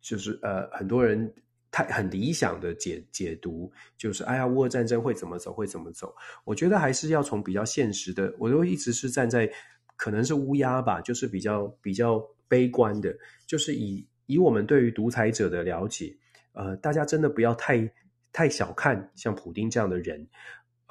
[0.00, 1.32] 就是呃，很多人。
[1.70, 6.10] 太很理想的解解读就是，哎呀，乌俄战争会怎么走，会怎么走？
[6.44, 9.46] 我觉得还是要从比较现实的，我都一直是站在
[9.94, 13.14] 可能是乌鸦吧，就是比较比较悲观的，
[13.46, 16.16] 就是以以我们对于独裁者的了解，
[16.52, 17.90] 呃，大家真的不要太
[18.32, 20.24] 太小看像普丁这样的人，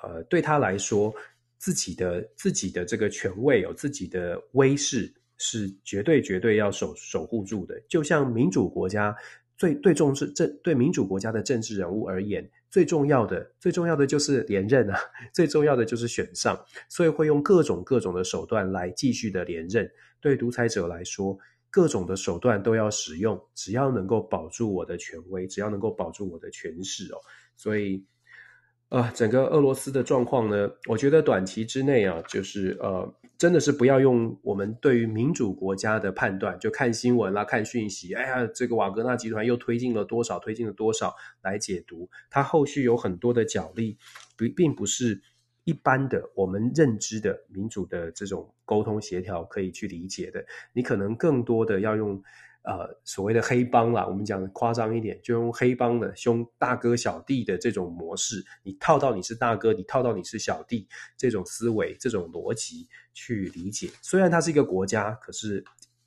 [0.04, 1.16] 呃，对他来说，
[1.58, 9.16] 自己的自己的这个权位有自己的威势是绝对绝对要守守护住的，就像民主国家。
[9.60, 15.00] 最最重视政对民主国家的政治人物而言，最重要的最重要的就是连任啊，
[15.34, 16.56] 最重要的就是选上，
[16.88, 19.90] 所以会用各种各种的手段来继续的连任。
[20.22, 21.36] 对独裁者来说，
[21.70, 27.18] 各种的手段都要使用，只要能够保住我的权威，只要能够保住我的权势哦。
[27.56, 28.06] 所以，
[28.90, 33.14] 呃，整个俄罗斯的状况呢，我觉得短期之内啊，就是呃。
[33.38, 42.10] 真的是不要用我们对于民主国家的判断，就看新闻啦、看讯息，哎呀，这个瓦格纳集团又推进了多少，推进了多少来解读。
[42.32, 43.96] 它后续有很多的角力，
[44.36, 45.22] 并并不是
[45.68, 50.44] 一般的我们认知的民主的这种沟通协调可以去理解的。
[50.72, 52.24] 你可能更多的要用。
[52.64, 63.90] 呃，所谓的黑帮啦，我们讲的夸张一点，就用黑帮的兄大哥小弟的这种模式，你套到你是大哥，你套到你是小弟这种思维、这种逻辑去理解。
[64.02, 65.64] 虽然它是一个国家，可是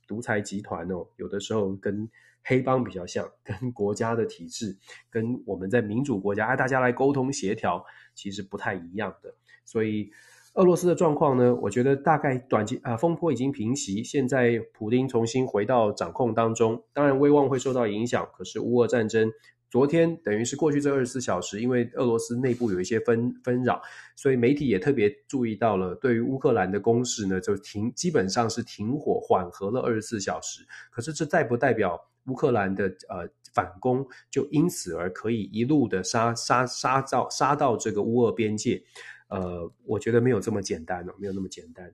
[0.07, 2.07] 独裁集团哦，有的时候跟
[2.45, 4.77] 黑帮比较像，跟国家的体制，
[5.09, 7.83] 跟我们在民主国家，哎，大家来沟通协调，
[8.15, 9.35] 其实不太一样的，
[9.71, 10.11] 所以。
[10.55, 18.29] 俄罗斯的状况呢，我觉得大概短期啊，风波已经平息，现在普丁重新回到掌控当中，当然威望会受到影响。
[18.37, 19.31] 可是乌俄战争
[19.71, 23.81] 昨天等于是过去这二十四小时，因为俄罗斯内部有一些纷纷扰，
[24.17, 30.67] 所以媒体也特别注意到了，对于乌克兰的攻势呢，就停基本上是停火缓和了二十四小时。
[30.91, 38.83] 可是这代不代表乌克兰的呃反攻就因此而可以一路的杀杀杀到杀到这个乌俄边界？
[39.31, 41.93] 呃，我觉得没有这么简单哦，没有那么简单。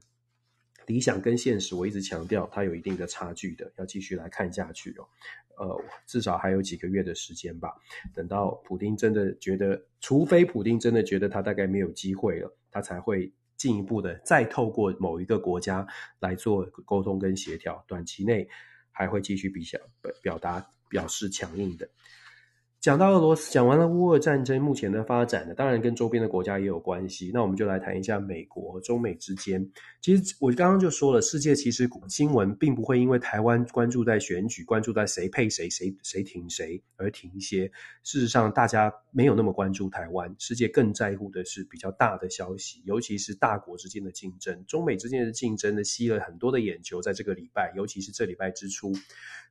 [0.86, 5.08] 理想跟现实，我一直强调它有一定的差距的，要继续来看下去哦。
[5.58, 7.74] 呃，至少还有几个月的时间吧。
[8.14, 15.84] 等到普丁真的觉得，除非普丁真的觉得他大概没有机会了，他才会进一步的再透过某一个国家
[16.20, 17.84] 来做沟通跟协调。
[17.88, 18.48] 短期内
[18.92, 19.78] 还会继续比较
[20.22, 21.88] 表达表示强硬的。
[22.86, 27.32] 讲到俄罗斯，讲完了乌俄战争目前的发展呢，当然跟周边的国家也有关系。
[27.34, 29.68] 那我们就来谈一下美国和中美之间。
[30.00, 37.68] 其实我刚刚就说了，世界其实新闻并不会因为台湾关注在选举、关注在谁配谁、谁谁挺谁而停歇。
[38.04, 44.64] 事实上，大家没有那么关注台湾，世界更在乎的是比较大的消息，尤其是大国之间的竞争。
[44.68, 48.92] 中美之间的竞争呢，吸了很多的眼球，在这个礼拜，尤其是这礼拜之初。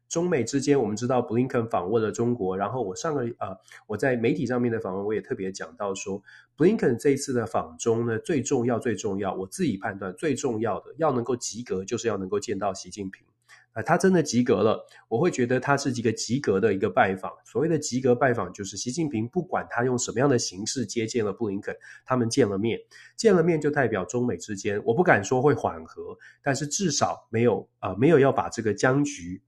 [0.07, 6.21] 中美之间，我们知道布林肯访问了中国，然后我上个呃，我在媒体上面的访问，我也特别讲到说，
[6.55, 13.25] 布林肯这一次的访中呢，最重要最重要，我自己判断最重要的，要能够及格，就是要能够见到习近平。
[13.73, 17.29] 啊、他真的及格了，我会觉得他是一个及格的一个拜访。
[17.43, 22.79] 所谓的及格拜访，就是习近平不管他用什么样的形式接见了布林肯，他们见了面，
[23.17, 29.41] 见了面就代表中美之间，我不敢说会缓和，但是至少没有啊、没有要把这个僵局。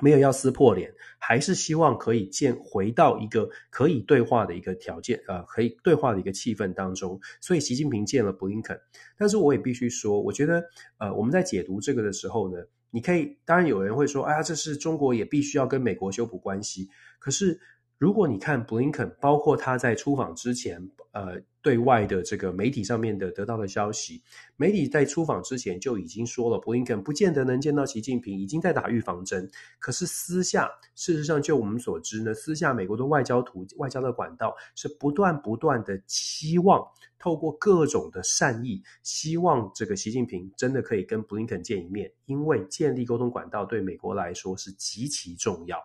[0.00, 7.20] 没有要撕破脸，还是希望可以见回到一个可以对话的一个条件，呃，可以对话的一个气氛当中。
[7.40, 8.78] 所以习近平见了布林肯，
[9.16, 10.62] 但是我也必须说，我觉得，
[10.98, 16.88] 呃，我们在解读这个的时候呢，你可以，当然有人会说，哎呀，这是中国也必须要跟美国修补关系。
[17.18, 17.60] 可是
[17.98, 21.40] 如果你看布林肯，包括他在出访之前，呃。
[21.64, 24.22] 对外的这个媒体上面的得到的消息，
[24.56, 29.50] 媒体在出访之前就已经说了，布林肯不见得能见到习近平，已经在打预防针。
[29.78, 36.86] 可是私下，事实上就我们所知呢，私下美国的外交途外交的管道是不断不断的期望
[37.18, 45.78] 透过各种的善意，希望这个习近平真的可以跟布林肯见一面，因为建立沟通管道对美国来说是极其重要。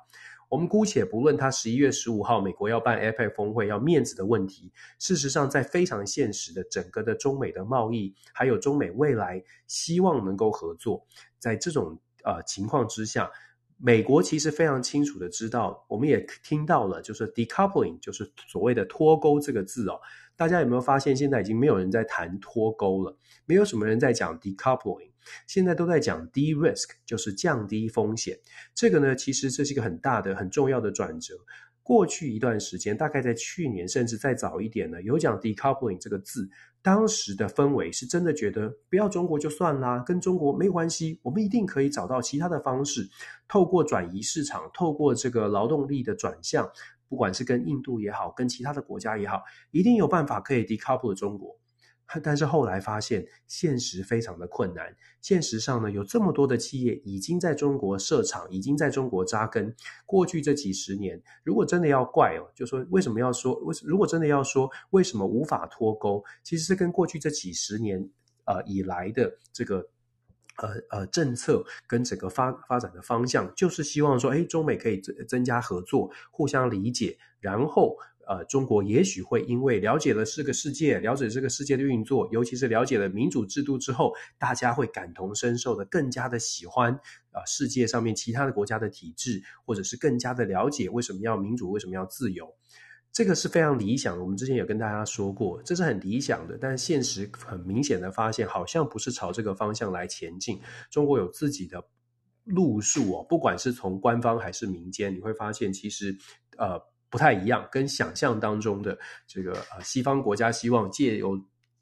[0.50, 11.06] 我们姑且不论他十一月十五号美国要办 APEC 峰会要面子的问题，事实上在非常现实的整个的中美的贸易，还有中美未来希望能够合作，
[11.38, 13.32] 在这种呃情况之下。
[13.82, 19.98] 美国其实非常清楚的知道，我们也听到了，就是 decoupling，就是所谓的脱钩这个字哦。
[20.40, 23.14] 大家有没有发现，现在已经没有人在谈脱钩了，
[23.46, 25.12] 没有什么人在讲 decoupling，
[25.48, 28.40] 现在都在讲 de-risk，就是降低风险。
[28.74, 31.36] 这个呢，其实这是一个很大的、很重要的转折。
[31.84, 36.50] 过去一段时间，大概在去年甚至再早一点呢，有讲 decoupling 这个字，
[36.82, 43.10] 当时的氛围是真的觉得不要中国就算啦，跟中国没关系，我们一定可以找到其他的方式，
[43.48, 46.72] 透过转移市场，透过这个劳动力的转向，
[47.10, 51.60] 不管是跟印度也好，跟其他的国家也好，一定有办法可以 decouple 中国。
[52.24, 54.96] 但是后来发现，现实非常的困难。
[55.22, 59.76] 现实上呢，有这么多的企业已经在中国设厂，已经在中国扎根。
[60.08, 63.76] 过去这几十年，如果真的要怪哦，就说为什么要说为？
[63.84, 68.10] 如果真的要说为什么无法脱钩，其实是跟过去这几十年
[68.46, 69.88] 呃以来的这个
[70.60, 77.98] 呃呃政策跟整个发发展的方向，就是希望说，哎，中美可以增增加合作，互相理解，然后。
[78.30, 86.94] 呃，中国也许会因为了解了这个世界，了解这个世界的运作，尤其是了解了民主制度之后，大家会感同身受的更加的喜欢
[87.32, 92.54] 啊、世界上面其他的国家的体制，或者是更加的了解为什么要民主，为什么要自由，
[93.12, 94.24] 这个是非常理想的。
[94.24, 100.60] 我们之前有跟大家说过，这是很理想的，但现实很明显的发现，好像不是朝这个方向来前进。
[100.90, 101.84] 中国有自己的
[102.44, 106.18] 路数哦，不管是从官方还是民间，你会发现其实
[106.58, 106.82] 呃。
[107.12, 108.96] 不太一样，跟想象当中的
[109.26, 111.36] 这个呃西方国家希望借由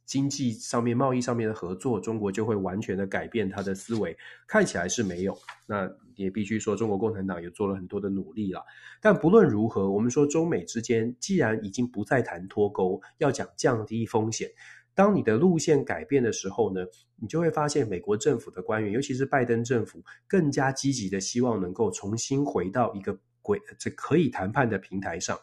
[0.07, 4.17] 经济上面、贸易上面的合作，中国就会完全的改变它的思维，
[4.47, 5.37] 看起来是没有。
[5.67, 8.63] 那也必须说，中国共产党也做了很多的努力了。
[9.01, 14.49] 但不论如何，我们说中美之间既然已经不再谈脱钩，要讲降低风险。
[14.95, 16.81] 当你的路线改变的时候呢，
[17.17, 23.61] 你就会发现美国政府的官员，尤其是拜登政府，更加积极的希望能够重新回到一个轨。
[23.77, 25.37] 这可以谈判的平台上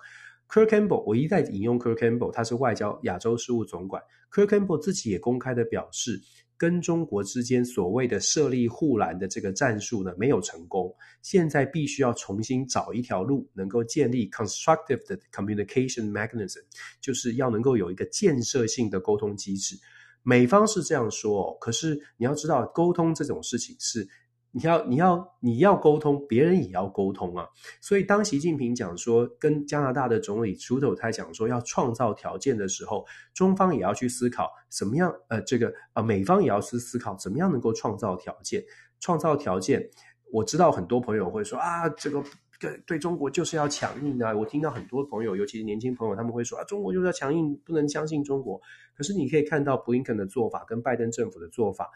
[0.48, 4.02] Kirk Campbell，我一再引用 Kirk Campbell，他是外交亚洲事务总管。
[4.30, 6.20] Kirk Campbell 自己也公开的表示，
[6.56, 16.60] 跟中国之间所谓的设立护栏的这个战术呢，没有成功，现在必须要重新找一条路，能够建立 constructive 的 communication mechanism，
[17.00, 19.76] 就是要能够有一个建设性的沟通机制。
[20.22, 24.08] 美方是这样说哦，可是你要知道，沟通这种事情是。
[24.56, 27.44] 你要你要你要沟通，别人也要沟通啊。
[27.80, 35.12] 所以当习近平讲说，跟加拿大的总理楚斗泰讲说要创造条件的时候，中方也要去思考怎么样。
[35.26, 38.64] 呃，这个呃，美方也要去思考怎么样能够创造条件。
[39.00, 39.90] 创造条件，
[40.30, 42.22] 我知道很多朋友会说啊，这个
[42.60, 44.32] 对对中国就是要强硬啊。
[44.32, 48.60] 我听到很多朋友，尤其是年轻朋友，他们会说啊，中国就是要强硬，不能相信中国。
[48.96, 51.90] 可是你可以看到布林肯的做法跟拜登政府的做法，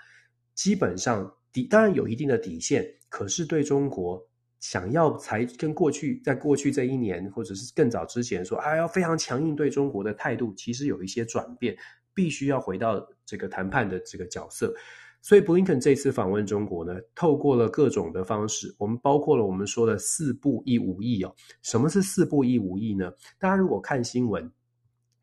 [0.57, 1.33] 基本上。
[1.53, 4.23] 底当然有一定的底线，可是对中国
[4.61, 11.77] 想要才跟过去在过去这一年或者是更早之前说，还、啊、要非常强硬对中国的态度，其实有一些转变，
[12.13, 14.75] 必须要回到这个谈判的这个角色。
[15.21, 21.35] 所以布林肯这次访问中国呢，透过了各种的方式，我们包括了我们说的四不一无意哦。
[21.63, 23.13] 什么是四不一无意呢？
[23.39, 24.49] 大家如果看新闻，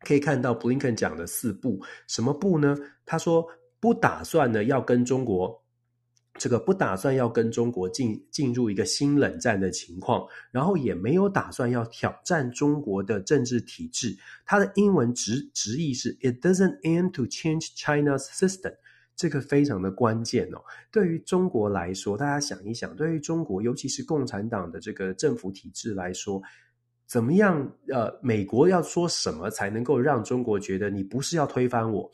[0.00, 2.76] 可以看到布林肯讲的四不，什么不呢？
[3.06, 3.46] 他说
[3.80, 5.62] 不打算呢要跟中国。
[6.38, 14.16] 这个不打算要跟中国进进入一个新冷战的情况，然后也没有打算要挑战中国的政治体制。
[14.44, 18.74] 它的英文直直译是 "It doesn't aim to change China's system"，
[19.16, 20.58] 这个非常的关键哦。
[20.92, 26.42] 对于中国来说，大家想一想，对于中国，尤其是共产党的这个政府体制来说，
[27.06, 27.72] 怎么样？
[27.88, 32.10] 呃，美国要说什么才能够让中国觉得你不是要推翻我？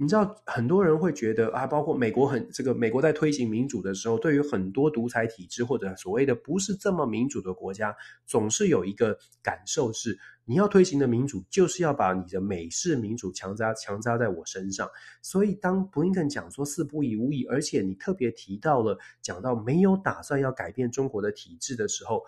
[0.00, 7.92] 你知道很多人会觉得啊，包括美国很这个美国在推行民主的时候，对于很多独裁体制或者所谓的不是这么民主的国家，
[8.24, 14.88] 总是有一个感受是，你要推行的民主就是要把你的美式民主强加强加在我身上。
[15.20, 22.22] 所以当布林肯讲说四不一无意，而且你特别提到了讲到没有打算要改变中国的体制的时候。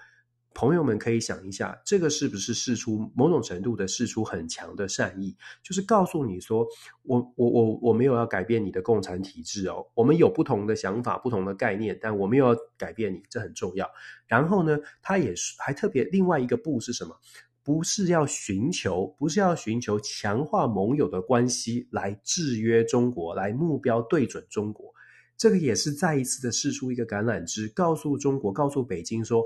[0.52, 5.36] 朋友们可以想一下，这个是不是试出某种程度的试出很强的善意？
[5.62, 6.66] 就是告诉你说，
[7.02, 13.88] 我我我我没有要改变你的共产体制哦，我们有不同的想法、不同的概念，但我没有要改变你，这很重要。
[14.26, 17.16] 然后呢，他也是还特别另外一个不是什么？
[17.62, 24.92] 不是要寻求，不是要寻求强化盟友的关系来制约中国，来目标对准中国。
[25.36, 29.42] 这个也是再一次的试出一个橄榄枝，告诉中国，告诉北京说，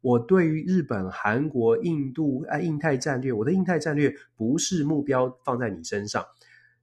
[0.00, 6.24] 我对于日本、韩国、印度、啊、印太战略，我的印太战略不是目标放在你身上。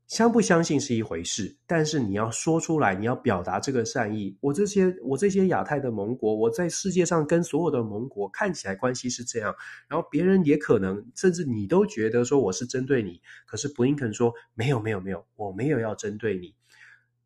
[0.07, 4.37] 相不相信是一回事，但是你要说出来，你要表达这个善意。
[4.39, 9.55] 我这些我这些亚太的盟国，我在世界上跟所有的盟国看起来关系是这样，
[9.87, 16.53] 然后别人也可能甚至你都觉得说我是针对你，可是布林肯说没有没有没有，我没有要针对你。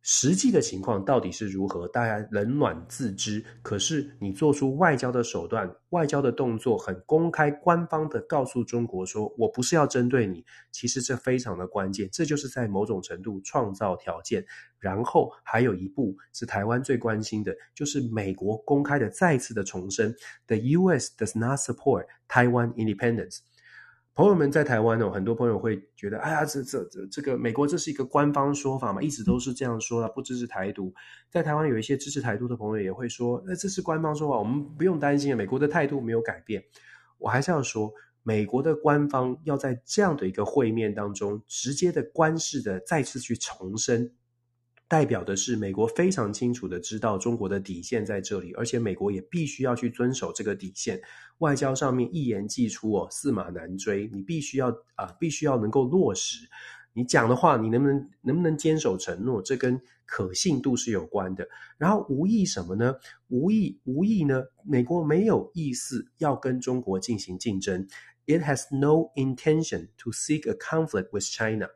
[0.02, 1.86] 实际的情况到底是如何？
[1.88, 3.44] 大家冷暖自知。
[3.62, 10.42] 可是你做出外交的手段、外交的动作，很公开、官方的告诉中国说：“我不是要针对你。”
[10.72, 14.44] 其实这非常的关键，这就是在某种程度创造条件。
[14.78, 21.12] 然后还有一步是台湾最关心的，就是美国公开的再次的重申：“The U.S.
[21.18, 23.40] does not support Taiwan independence。”
[24.14, 30.92] 朋友们在台湾哦，很多朋友会觉得，哎呀，这这这这个美国这是一个官方说法嘛，一直都是这样说的，不支持台独。
[31.30, 36.62] 在台湾有一些支持台独的朋友也会说，那这是官方说法，我们不用担心，美国的态度没有改变。
[37.18, 37.90] 我还是要说，
[38.22, 44.12] 美国的官方要在这样的一个会面当中，直接的官式的再次去重申。
[44.90, 51.00] 代表的是美国非常清楚的知道中国的底线在这里，而且美国也必须要去遵守这个底线。
[51.38, 56.48] 外交上面一言既出哦，驷马难追，你必须要啊、必须要能够落实
[56.92, 61.48] 你讲的话，你能不能能不能坚守承诺，这跟可信度是有关的。
[61.78, 62.96] 然后无意什么呢？
[63.28, 64.42] 无意无意呢？
[64.64, 67.86] 美国没有意思要跟中国进行竞争
[68.26, 71.68] ，It has no intention to seek a conflict with China。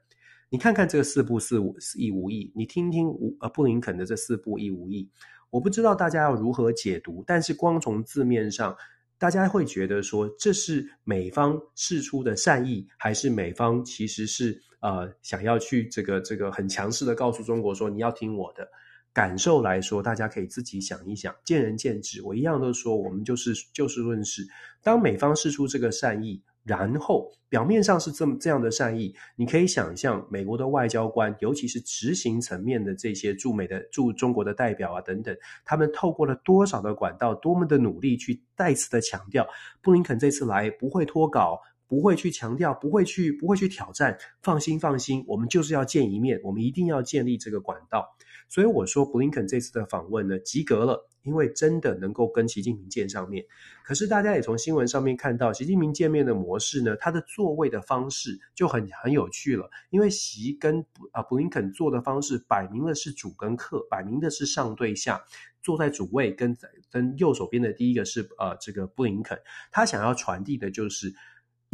[0.54, 5.10] 你看看这个四不四四意无意，你听听无呃布林肯的这四不亦无意，
[5.50, 8.72] 我不知道大家要如何解读，但是光从字面上，
[9.18, 18.64] 大家会觉得说这是美方释出的善意，还是美方其实是呃想要去这个这个很强势的告诉中国说你要听我的？
[19.12, 22.22] 感受来说，大家可以自己想一想，见仁见智。
[22.22, 24.46] 我一样都说，我们就是就事论事。
[24.84, 26.40] 当美方释出这个善意。
[26.64, 39.46] 然后表面上是这么这样的善意，你可以想象美国的外交官，尤其是执行层面的这些驻美的驻中国的代表啊等等，他们透过了多少的管道，多么的努力去再次的强调，
[39.82, 48.16] 布林肯这次来不会脱稿，不会去强调，不会去不会去挑战，放心放心，我们就是要见一面，我们一定要建立这个管道。
[48.54, 51.10] 所以我说布林肯这次的访问呢，及格了。
[51.24, 53.42] 因为真的能够跟习近平见上面，
[53.82, 59.70] 可是大家也从新闻上面看到，习近平见面的模式呢，他的座位的方式就很很有趣了。
[59.88, 65.24] 因为习跟啊布林肯坐的方式，摆明了是主跟客，摆明的是上对下，
[65.62, 66.54] 坐在主位跟
[66.90, 69.38] 跟右手边的第一个是呃这个布林肯，
[69.72, 71.14] 他想要传递的就是。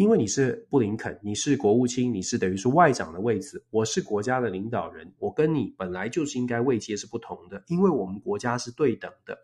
[0.01, 9.37] 因为你是布林肯，你是国务卿，你是等于是外长的位置，我是国家的领导人，我跟你本来就是应该位阶是不同的，因为我们国家是对等的。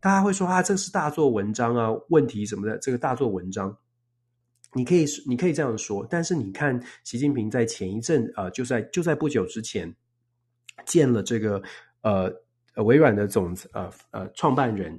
[0.00, 3.76] 大家会说啊，这是大做文章啊，问题什么的，这个大做文章，
[4.72, 9.94] 你可以你可以这样说，但是你看习近平在前一阵啊、呃，就在就在不久之前
[10.86, 11.62] 见了这个
[12.00, 12.32] 呃
[12.82, 14.98] 微软的总呃呃创办人。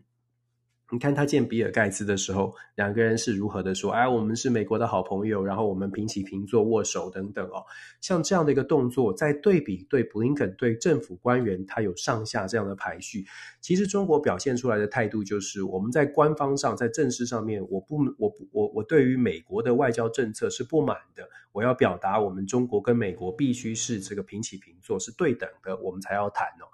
[0.91, 7.65] 你看他见比尔盖茨的时候，两个人是如何的说：“哎，我们是美国的好朋友，然后我们平起平坐握手等等哦。”
[8.01, 13.25] 像这样的一个动作，在对比对布林肯对政府官员，他有上下这样的排序。
[13.61, 21.27] 其实中国表现出来的态度就是，我们在官方上，在正式上面，我不，我不，我我对于美国的外交政策是不满的。
[21.51, 26.69] 我要表达，我们中国跟美国必须是这个平起平坐，是对等的，我们才要谈哦。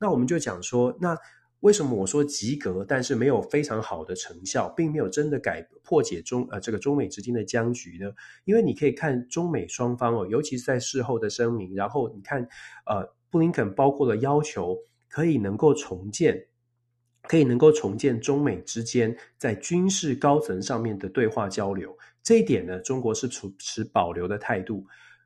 [0.00, 1.16] 那我们就讲说，那。
[1.62, 8.12] 为什么我说及格，但是没有非常好的成效，并没有真的改破解中呃这个中美之间的僵局呢？
[8.44, 12.42] 因为你可以看中美双方哦，尤其是在事后的声明，然后你看
[12.84, 14.76] 呃布林肯包括了要求
[15.08, 16.46] 可以能够重建，
[17.22, 24.84] 可以能够重建中美之间在军事高层上面的对话交流，这一点呢，中国是持持保留的态度。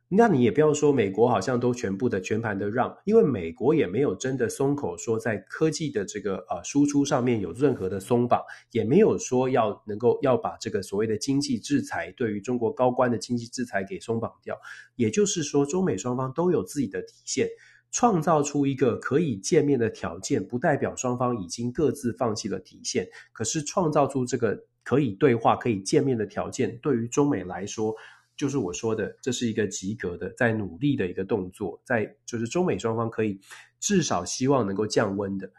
[0.09, 8.41] 那你也不要说美国好像都全部的全盘的让，因为美国也没有真的松口说在科技的这个呃输出上面有任何的松绑，
[8.71, 14.57] 也没有说要能够要把这个所谓的经济制裁对于中国高官的经济制裁给松绑掉。
[14.95, 17.49] 也就是说，中美双方都有自己的底线，
[17.91, 23.09] 创造出一个可以见面的条件，不代表双方已经各自放弃了底线。
[23.33, 27.93] 可是创造出这个可以对话、可以见面的条件，对于中美来说。
[28.37, 33.41] 就是我说的，这是一个及格的，在努力的一个动作，在就是中美双方可以
[33.81, 35.51] 至少希望能够降温的。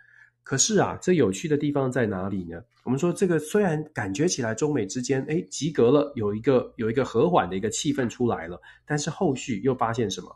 [0.44, 2.62] 可是啊，这有趣的地方在哪里呢？
[2.84, 10.34] 我们说这个虽然感觉起来中美之间诶及格了，有一个有一个和缓的一个气氛出来了，但是后续又发现什么？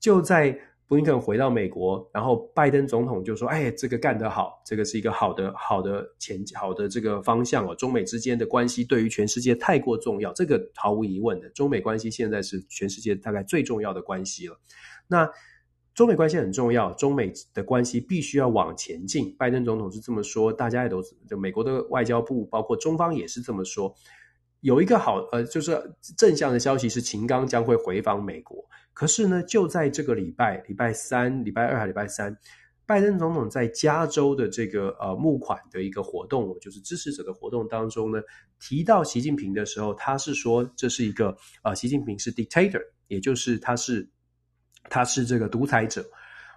[0.00, 0.58] 就在。
[0.92, 7.74] 布林肯回到美国，然后拜登总统就说：“哎，这个干得好，这个是一个好的好的前好的这个方向哦。
[7.74, 14.60] 中美之间的关系对于全世界太过重要，这个毫无疑问的，中美关系现在是全世界大概最重要的关系了。
[15.08, 15.26] 那
[15.94, 19.34] 中美关系很重要，中美的关系必须要往前进。
[19.38, 23.94] 拜登总统是这么说，大家也都就美国的外交部，包括中方也是这么说。”
[24.62, 25.76] 有一个好呃，就是
[26.16, 28.64] 正向的消息是秦刚将会回访美国。
[28.94, 32.36] 可是呢，就在这个礼拜，礼拜三、礼拜二还礼拜三，
[32.86, 38.20] 拜登总统在加州的这个呃募款的一个活动，就是支持者的活动当中呢，
[38.60, 44.08] 提到习近平的时候，他是说这是一个呃，习近平是 dictator，也就是他是
[44.88, 46.04] 他是这个独裁者。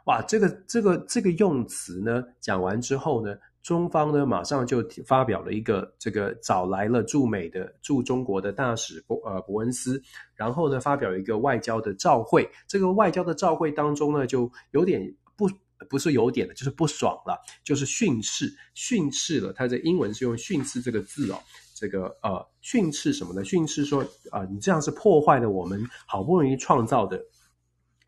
[0.05, 3.35] 哇，这个这个这个用词呢，讲完之后呢。
[3.65, 9.99] 中方呢，马上就发表了一个这个找来了驻美的驻中国的大使伯呃伯恩斯，
[10.35, 12.47] 然后呢发表一个外交的照会。
[12.67, 15.01] 这个外交的照会当中呢，就有点
[15.35, 15.49] 不
[15.89, 18.45] 不是有点的，就是不爽了，就是训斥
[18.75, 19.51] 训斥了。
[19.51, 21.39] 他的英文是用训斥这个字哦，
[21.73, 23.43] 这个呃训斥什么呢？
[23.43, 27.19] 训斥说啊、你这样是破坏了我们好不容易创造的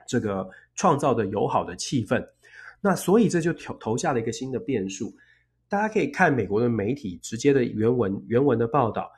[0.08, 2.24] 这个创造的友好的气氛。
[2.80, 5.12] 那所以这就投投下了一个新的变数。
[5.70, 9.12] 大家可以看美国的媒体直接的原文原文的报道，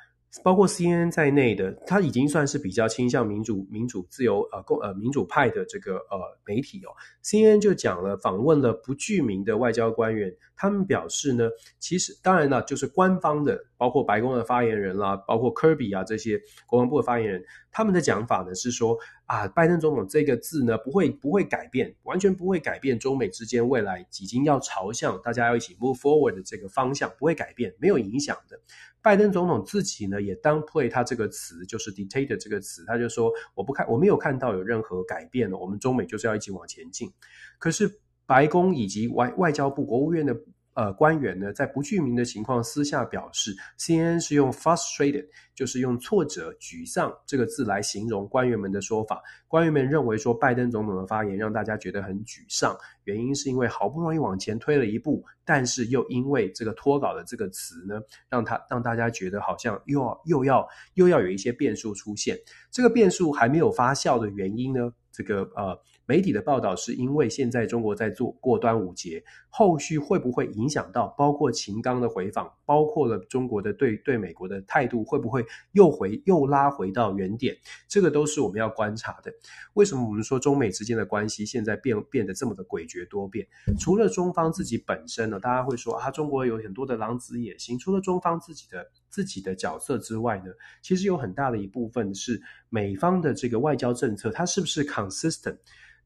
[0.43, 6.89] 包括 CNN 在内的，它已经算是比较倾向民主、民主、自由呃共呃民主派的这个呃媒体哦。
[7.23, 11.49] CNN 就讲了，访问了不具名的外交官员，他们表示呢，
[11.79, 18.97] 其实当然了，就是官方的，包括白宫的发言人啦，包括 Kirby 啊这些国防部的发言人，他们的讲法呢是说。
[19.29, 28.59] 啊，拜登总统这个字呢，不会不会改变，完全不会改变中美之间未来已经要朝向大家要一起 move forward 的这个方向，不会改变，没有影响的。
[29.01, 37.11] 拜登总统自己呢也 downplay 他这个词，就是 dictator 这个词，他就说我不看，我没有看到有任何改变了，我们中美就是要一起往前进。
[37.57, 40.35] 可是白宫以及外外交部、国务院的。
[40.79, 49.21] 呃，官员呢，在不具名的情况私下表示，CNN 是用 frustrated，就是用挫折、沮丧这个字来形容官员们的说法。
[49.49, 52.73] 官员们认为说，拜登总统的发言让大家觉得很沮丧，
[53.03, 57.99] 原因是因为好不容易往前推了一步，但是又因为这个脱稿的这个词呢，
[58.29, 62.37] 让他让大家觉得好像又要又要又要有一些变数出现。
[62.71, 64.89] 这个变数还没有发酵的原因呢，
[65.19, 65.77] 这个呃。
[66.05, 77.55] 媒体的报道是因为现在中国在做过端午节，后续会不会影响到包括秦刚的回访，包括了中国的对对美国的态度会不会又回又拉回到原点？
[77.87, 79.31] 这个都是我们要观察的。
[79.75, 83.47] 为什么我们说中美之间的关系现在变变得这么的诡谲多变？
[83.79, 87.77] 除了中方自己本身呢，大家会说啊，中国有很多的狼子野心。
[87.77, 90.51] 除了中方自己的自己的角色之外呢，
[90.81, 95.57] 其实有很大的一部分是美方的这个外交政策，它是不是 consistent？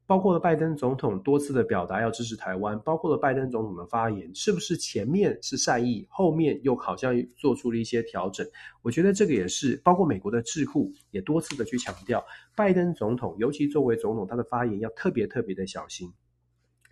[0.05, 8.45] 包括了拜登总统多次的表达要支持台湾，包括了拜登总统的发言，是不是前面是善意，后面又好像做出了一些调整？
[8.81, 12.21] 我觉得这个也是，包括美国的智库也多次的去强调，
[12.53, 16.11] 拜登总统尤其作为总统，他的发言要特别特别的小心。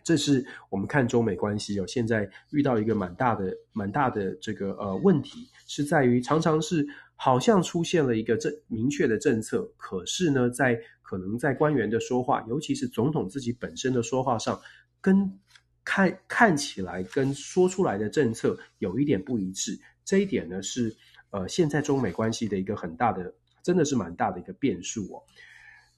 [0.03, 6.85] 这是我们看中美关系哦，现在遇到一个蛮大的、蛮大的这个呃问题，是在于常常是
[7.15, 14.59] 好像出现了一个政明确的政策，可是呢，在可能在官员的说话，尤其是总统自己本身的说话上，
[14.99, 15.39] 跟
[15.83, 19.79] 看看起来跟说出来的政策有一点不一致。
[20.03, 20.95] 这一点呢，是
[21.29, 25.23] 呃现在中美关系的一个很大的，真的是蛮大的一个变数哦。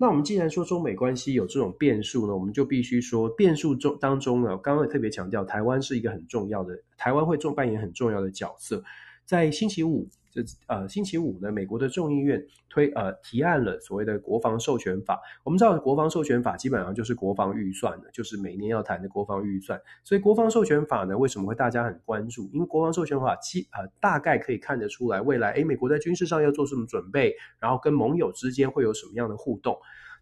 [0.03, 8.83] 那我们既然说中美关系有这种变数呢，我们就必须说变数中当中呢，刚刚也特别强调，台湾是一个很重要的，台湾会重扮演很重要的角色。
[9.23, 15.21] 在星期五，这呃星期五呢，美国的众议院推呃提案了所谓的国防授权法。
[15.43, 19.79] 我们知道国防授权法基本上就是国防预算的，就是每年要谈的国防预算。
[20.03, 22.49] 所以国防授权法呢，为什么会大家很关注？
[22.51, 29.77] 因为国防授权法基呃大概可以看得出来，未来诶美国在军事上要做什么准备，然后跟盟友之间会有什么样的互动。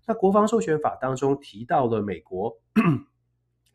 [0.05, 2.57] 那国防授权法当中提到了美国。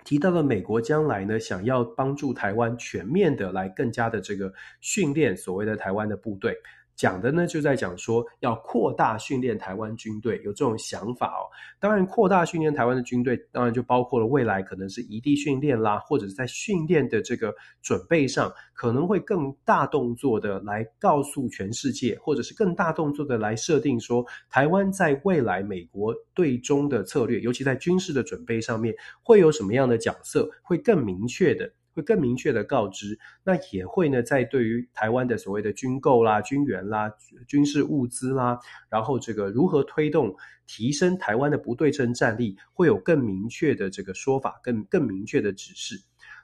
[0.07, 6.57] 提到了美国将来呢，想要帮助台湾全面的来更加的这个训练所谓的台湾的部队。
[6.97, 11.44] 讲的呢，就在讲说要扩大训练台湾军队，有这种想法哦。
[11.78, 31.70] 当然，扩大训练台湾的军队，当然就包括了未来可能是移地训练啦，或者是在训练的这个准备上，可能会更大动作的来告诉全世界，或者是更大动作的来设定说，台湾在未来美国对中的策略，尤其在军事的准备上面，会有什么样的角色，会更明确的。
[31.97, 37.11] 会更明确的告知，那也会呢在对于台湾的所谓的军购啦、军援啦、
[37.49, 40.36] 军事物资啦，然后这个如何推动
[40.66, 45.97] 提升台湾的不对称战力，会有更明确的这个说法，更更明确的指示。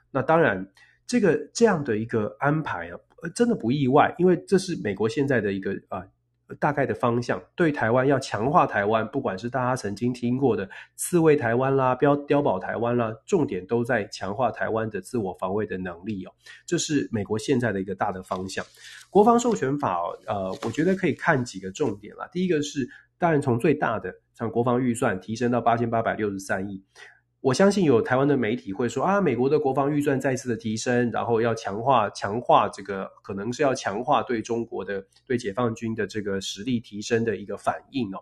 [0.09, 0.67] 那当然，
[1.05, 2.97] 这个这样的一个安排啊，
[3.35, 6.03] 真的不意外，因为这是美国现在的一个啊。
[6.59, 16.31] 大概的方向，对台湾要强化台湾，不管是大家曾经听过的刺猬台湾啦、标碉堡台湾啦，重点都在强化台湾的自我防卫的能力哦。
[16.65, 18.63] 这是美国现在的一个大的方向。
[19.09, 22.27] 国防授权法，呃，我觉得可以看几个重点啦。
[22.31, 22.87] 第一个是，
[23.17, 26.83] 当然从最大的像国防预算提升到八千八百六十三亿。
[27.43, 38.19] 我相信有台湾的媒体会说啊，美国的国防预算再次的提升，然后要强化强化这个，可能是要强化对中国的对解放军的这个实力提升的一个反应哦。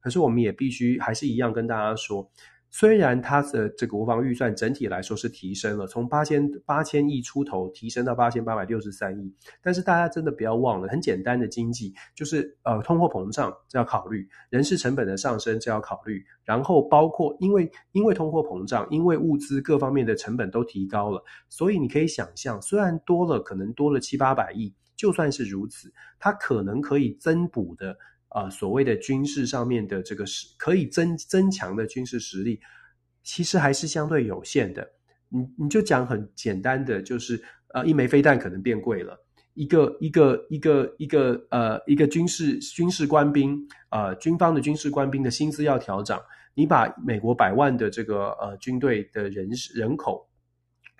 [0.00, 2.30] 可是我们也必须还是一样跟大家说。
[2.70, 27.96] 虽然它的这个国防预算整体来说是提升了，从八千八千亿出头提升到八千八百六十三亿，但是大家真的不要忘了，很简单的经济就是呃通货膨胀这要考虑，人事成本的上升这要考虑，然后包括因为因为通货膨胀，因为物资各方面的成本都提高了，所以你可以想象，虽然多了可能多了七八百亿，就算是如此，它可能可以增补的。
[28.28, 32.60] 啊、呃，所谓的军事上面的这个实可以增增强的军事实力，
[33.22, 34.88] 其实还是相对有限的。
[35.28, 37.42] 你你就讲很简单的，就是
[37.74, 39.18] 呃，一枚飞弹可能变贵了，
[39.54, 43.58] 一个一个一个一个呃一个军事军事官兵
[43.90, 46.18] 呃军方的军事官兵的薪资要调整，
[46.54, 50.26] 你把美国百万的这个呃军队的人人口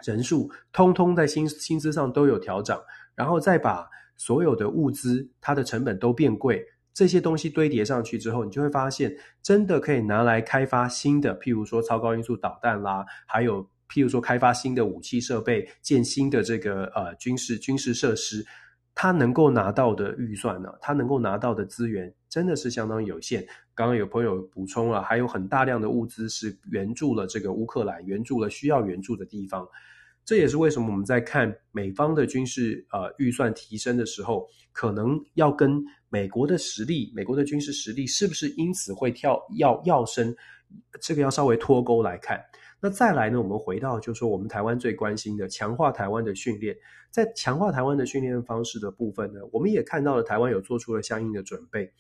[0.04, 2.78] 人数，通通在薪薪资上都有调整，
[3.14, 6.64] 然后再把所有的物资它的成本都变贵。
[6.99, 18.44] 这些东西堆叠上去之后，你就会发现，真的可以拿来开发新的，譬如说超高音速导弹啦，还有譬如说开发新的武器设备，建新的这个呃军事军事设施，
[18.96, 23.46] 它能够拿到的预算呢，它能够拿到的资源真的是相当有限。
[23.76, 29.64] 刚刚有朋友补充了，还有很大量的物资是援助了这个乌克兰，援助了需要援助的地方。
[30.28, 40.36] 这也是为什么我们在看美方的军事呃预算提升的时候，可能要跟美国的实力、美国的军事实力是不是因此会跳要要升，
[41.00, 42.38] 这个要稍微脱钩来看。
[42.78, 46.76] 那再来呢，我们回到就是说我们台湾最关心的强化台湾的训练，
[47.10, 51.90] 在强化台湾的训练方式的部分呢，我们也看到了台湾有做出了相应的准备。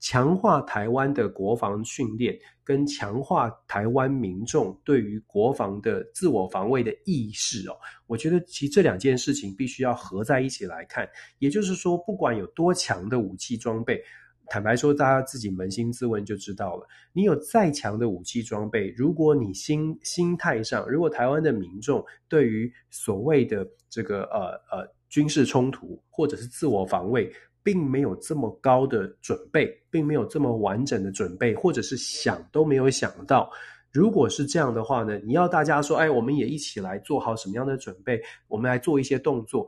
[0.00, 7.76] 强化台湾的国防训练，跟强化台湾民众对于国防的自我防卫的意识哦，
[8.06, 11.08] 我觉得其实这两件事情必须要合在一起来看。
[11.38, 13.98] 也就是说，不管有多强的武器装备，
[14.46, 16.86] 坦白说，大家自己扪心自问就知道了。
[17.14, 27.32] 你有再强的武器装备，如果你心心态上，如果台湾的民众对于所谓的这个呃呃军事冲突或者是自我防卫，
[27.64, 33.50] 并没有这么高的准备，并没有这么完整的准备，或者是想都没有想到。
[33.90, 39.66] 如果是这样的话呢，你要大家说，哎，我们也一起来做好什么样的准备，我们来做一些动作。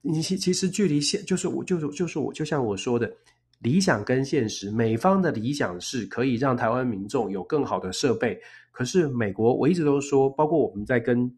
[0.00, 3.12] 你其其实距离现就是我就是就是我就像我说的，
[3.58, 8.40] 理想跟现实，美方的理想是可以让台湾民众有更好的设备，
[8.70, 11.36] 可是美国我一直都说，包括我们在跟。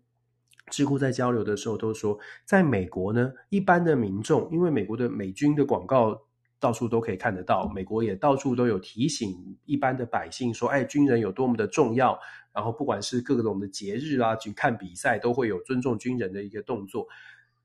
[0.71, 6.21] 智库在交流的时候都说，在美国呢，一般的民众，因为美国的美军的广告
[6.59, 12.19] 到处都可以看得到，美国也到处都有提醒一般的百姓说，哎，军人有多么的重要。
[12.53, 17.07] 然后不管是各种的节日啊，去看比赛，都会有尊重军人的一个动作。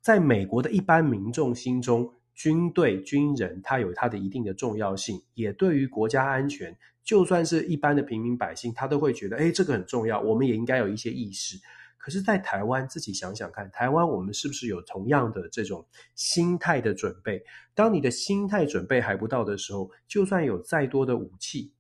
[0.02, 11.58] 在美国的一般民众心中，军队军人他有他的一定的重要性，也对于国家安全，就算是一般的平民百姓，他都会觉得，哎，这个很重要，我们也应该有一些意识。
[12.04, 15.86] 可是，在台湾自己想想看，台湾我们是不是有同样的这种
[16.16, 17.44] 心态的准备？
[17.76, 21.72] 当你的心态准备还不到的时候，就算有再多的武器；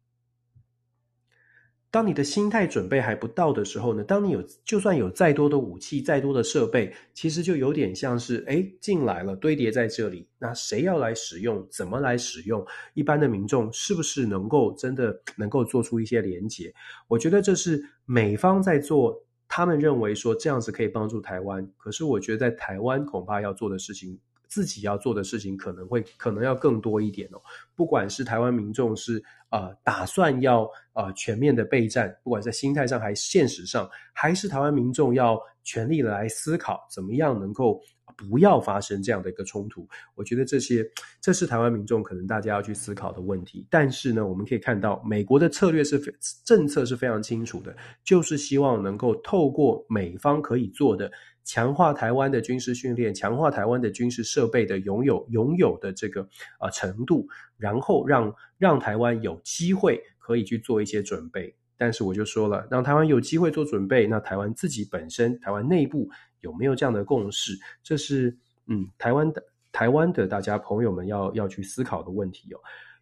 [1.89, 4.03] 当你的心态准备还不到的时候呢？
[4.03, 11.67] 当你有就算有再多的武器、再多的设备，其实就有点像是哎进来了，堆叠在这里，那谁要来使用？
[11.71, 12.63] 怎么来使用？
[12.93, 16.71] 一般的民众是不是能够真的能够做出一些连结？
[17.07, 19.19] 我觉得这是美方在做。
[19.53, 27.41] 他们认为说这样子可以帮助台湾，可是我觉得在台湾恐怕要做的事情，自己要做的事情可能会可能要更多一点哦。
[27.75, 37.81] 不管是台湾民众是呃打算要呃全面的备战，不管在心态上还是现实上，还是台湾民众要全力来思考怎么样能够。
[38.29, 40.85] 不要发生这样的一个冲突，我觉得这些
[41.19, 43.65] 这是台湾民众可能大家要去思考的问题。
[43.69, 46.13] 但是呢，我们可以看到美国的策略是非
[46.45, 51.11] 政策是非常清楚的，就是希望能够透过美方可以做的
[51.43, 56.21] 强化台湾的军事训练，强化台湾的军事设备的拥有拥有的这个
[56.59, 61.55] 啊、呃、程度，然后让让台湾有机会可以去做一些准备。
[61.77, 66.07] 但是我就说了，让台湾有机会做准备，那台湾自己本身，台湾内部
[66.41, 67.53] 有没有这样的共识？
[67.81, 68.35] 这是
[68.67, 72.59] 嗯，台湾的台湾的大家朋友们要要去思考的问题哦。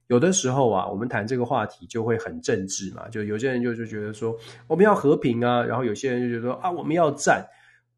[0.08, 4.36] 有的时候啊，我们谈这个话题就会很政治嘛，就有些人就就觉得说
[4.68, 7.46] 我们要和平啊，然后有些人就觉得说啊我们要战，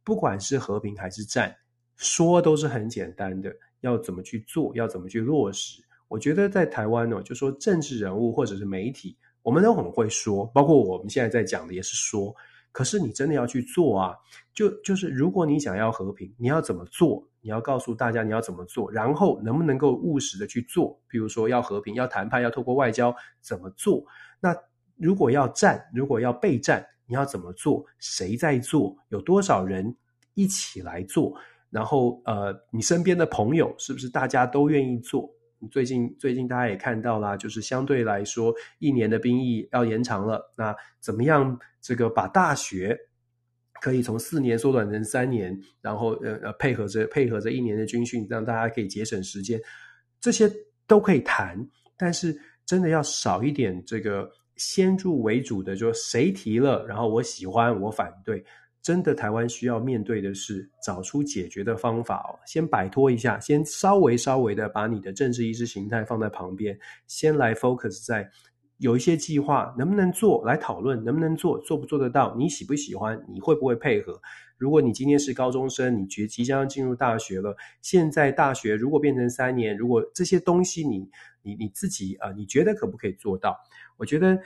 [0.03, 1.55] 不管是和平还是战，
[1.95, 5.81] 说都是很简单的，要怎么去做，要怎么去落实。
[6.07, 9.15] 我觉得在台湾哦，就说政治人物或者是媒体。
[9.43, 12.35] 我们都很会说，包括我们现在在讲的也是说。
[12.71, 14.15] 可是你真的要去做啊，
[14.53, 17.27] 就就是如果你想要和平，你要怎么做？
[17.41, 20.99] 你要告诉大家你要怎么做，然后能不能够务实的去做？
[21.07, 24.03] 比如说要和平、要谈判、要透过外交怎么做？
[24.39, 24.55] 那
[24.95, 27.83] 如果要战，如果要备战，你要怎么做？
[27.97, 28.95] 谁在做？
[29.09, 29.95] 有多少人
[30.35, 31.33] 一起来做？
[31.71, 35.29] 然后呃，你身边的朋友是不是大家都愿意做？
[35.69, 40.51] 最近最近大家也看到啦，就是相对来说，一年的兵役要延长了。
[40.57, 41.59] 那怎么样？
[41.81, 42.97] 这个把大学
[43.81, 49.59] 可以从四年缩短成三年，然后呃呃配合着配合着一年的军训，让大家可以节省时间，
[50.19, 50.51] 这些
[50.87, 51.67] 都可以谈。
[51.97, 58.43] 但是真的要少一点这个先入为主的，就谁提了，然后我喜欢，我反对。
[58.81, 62.39] 真的，台湾需要面对的是找出解决的方法哦。
[62.47, 68.27] 先摆脱一下，先稍微稍微的把你的政治意识形态放在旁边，先来 focus 在
[68.77, 74.19] 有一些计划能不能做，来讨论能不能做，做不做得到，你喜不喜欢，你会不会配合？
[74.57, 81.07] 如果你今天是高中生，你觉即将进入大学了，现在大学如果变成三年，如果这些东西你
[81.43, 83.55] 你你自己啊，你觉得可不可以做到？
[83.97, 84.39] 我觉得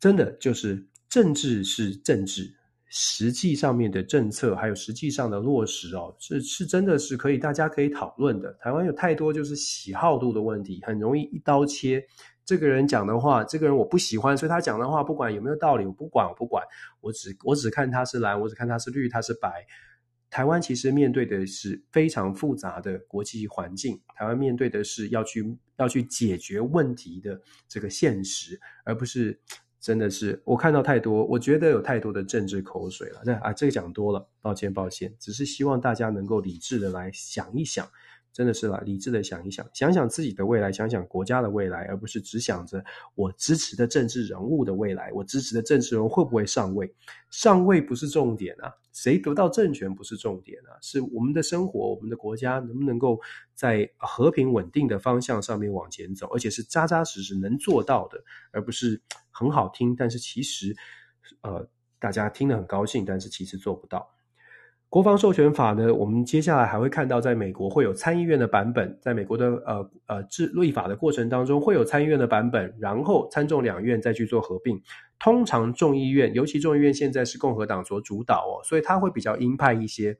[0.00, 2.54] 真的就是政治是政治。
[2.94, 8.52] 实际上面的政策，还有实际上的落实哦，是是真的是可以大家可以讨论的。
[8.60, 12.04] 台湾有太多就是喜好度的问题，很容易一刀切。
[12.44, 16.62] 这个人讲的话，这个人我不喜欢，所以他讲的话不管有没有道理，我不管，我不管，
[17.00, 19.66] 我只我只看他是蓝，我只看他是绿，他是白。
[20.28, 29.40] 台湾其实面对的是非常复杂的国际环境，台湾面对的是要去要去解决问题的这个现实，而不是。
[29.82, 33.20] 真的是我看到太多，我觉得有太多的政治口水了。
[33.24, 37.84] 那啊，这个讲多了，抱歉抱歉，只是希望大家能够理智的来想一想。
[38.32, 42.82] 真的是啦，理智的想一想，想想自己的未来，想想国家的未来，而不是只想着
[43.14, 46.94] 我支持的政治人物的未来，我支持的政治人会不会上位？
[47.30, 53.20] 上位不是重点啊，谁得到政权不是重点啊，是我们的生活，我们的国家能不能够
[53.54, 60.74] 在和平稳定的方向上面往前走，而且是扎扎实实能做到的，而不是很好听，但是其实，
[61.42, 61.68] 呃，
[61.98, 64.11] 大家听得很高兴，但是其实做不到。
[64.92, 74.78] 国防授权法呢，我们接下来还会看到，在美国会有参议院的版本，在美国的呃呃制立法的过程当中，会有参议院的版本，然后参众两院再去做合并。
[75.18, 80.18] 通常众议院，尤其众议院现在是共和党所主导哦，所以它会比较鹰派一些。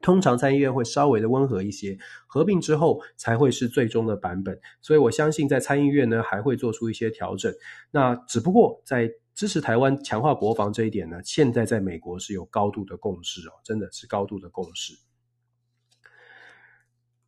[0.00, 4.58] 通常参议院会稍微的温和一些，合并之后才会是最终的版本。
[4.80, 7.52] 所以我相信在参议院呢，还会做出一些调整。
[7.90, 14.94] 那只不过在支持台湾强化国防这一点呢，现在在美国是有高度的共识哦，真的是高度的共识。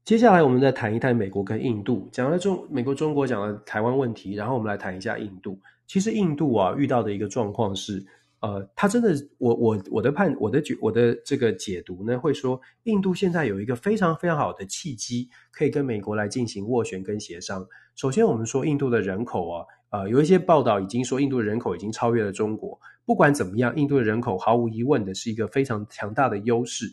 [0.04, 5.60] 接下来我们再谈一谈美国跟印度，讲了中美国中国讲了台湾问题，然后我们来谈一下印度。
[5.88, 8.06] 其实印度啊遇到的一个状况是，
[8.38, 17.66] 呃，他真的，我我我的判我的解我的这个解读呢，会说印度现在有一个非常非常好的契机，可以跟美国来进行斡旋跟协商。
[17.96, 19.66] 首先，我们说印度的人口啊。
[19.90, 22.78] 呃，有一些报道已经说，印度的人口已经超越了中国。
[23.04, 26.86] 不管怎么样，印度的人口毫无疑问的是一个非常强大的优势。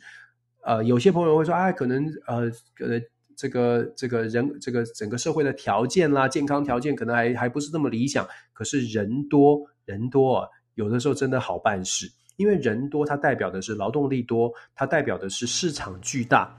[0.63, 2.43] 呃，有些朋友会说，啊，可能呃
[2.79, 3.01] 呃，
[3.35, 8.25] 这个这个人这个整个社会的条件啦，健康条件可能还还不是那么理想。
[8.53, 16.55] 可是人多人多啊，有的时候真的好办事，因为人多，它代表的是劳动力多，它代表的是市场巨大。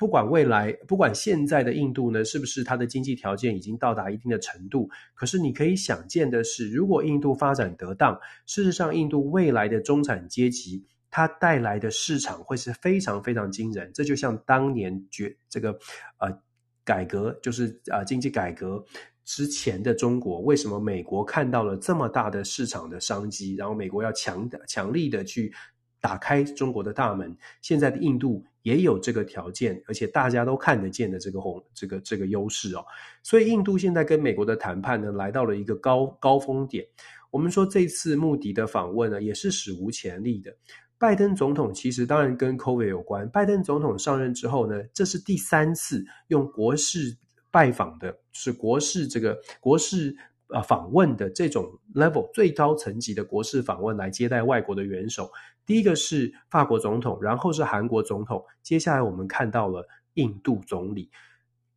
[0.00, 4.88] 不管未来，不管现在的印度呢，是不是它的经济条件已经到达一定的程度？
[5.12, 13.90] 可是你可以想见的是，如果印度发展得当，事实上，印度未来的中产阶级，它带来的市场会是非常非常惊人。
[13.92, 15.78] 这就像当年决这个
[16.16, 16.34] 呃
[16.82, 18.82] 改革，就是呃经济改革
[19.26, 25.52] 之前的中国，为什么美国看到了这么大的市场的商机，然后美国要强的强力的去
[26.00, 27.36] 打开中国的大门？
[27.60, 28.42] 现在的印度。
[28.62, 32.84] 也有这个条件，而且大家都看得见的这个红这个这个优势哦，
[33.22, 36.84] 所以印度现在跟美国的谈判呢，来到了一个高高峰点。
[37.30, 40.54] 我们说这次穆迪的访问呢，也是史无前例的。
[40.98, 43.26] 拜登总统其实当然跟 COVID 有关。
[43.30, 47.16] 拜登总统上任之后呢，这是第三次用国事
[47.50, 50.14] 拜访的，是国事这个国事
[50.48, 55.30] 呃访问的这种 level 最高层级的国事访问来接待外国的元首。
[55.70, 61.08] 第一个是法国总统，然后是韩国总统，接下来我们看到了印度总理。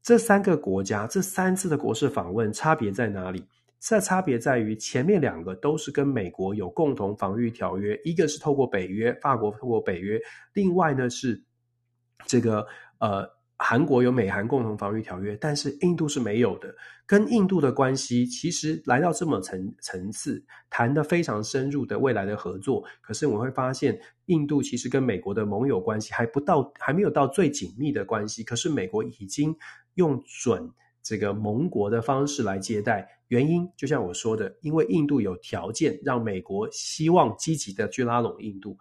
[0.01, 3.45] 这三个国家这三次的国事访问差别在哪里？
[3.79, 10.19] 这差别在于前面两个都是跟美国有共同防御条约，一个是透过北约，法国透过北约，
[10.53, 11.39] 另外呢是
[12.25, 12.65] 这个
[12.97, 16.74] 呃韩国有美韩共同防御条约，但是印度是没有的。
[17.06, 29.56] 跟印度的关系其实来到这么层层次，谈得非常深入的未来的合作，可是我们会发现，印度其实跟美国的盟友关系还不到，还没有到最紧密的关系，可是美国已经
[29.95, 30.72] 用准。
[31.06, 38.78] 这个盟国的方式来接待，原因就像我说的，因为印度有条件让美国希望积极的去拉拢印度。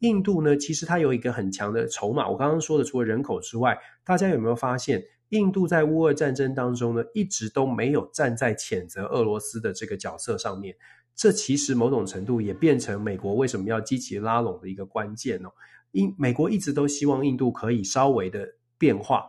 [0.00, 2.28] 印度呢，其实它有一个很强的筹码。
[2.28, 10.76] 我刚刚说的，除了人口之外，大家有没有发现，印度在乌俄战争当中呢，一直都没有站在谴责俄罗斯的这个角色上面。
[11.14, 15.50] 这其实某种程度也变成美国为什么要积极拉拢的一个关键哦。
[15.92, 19.24] 印美国一直都希望印度可以稍微的变化。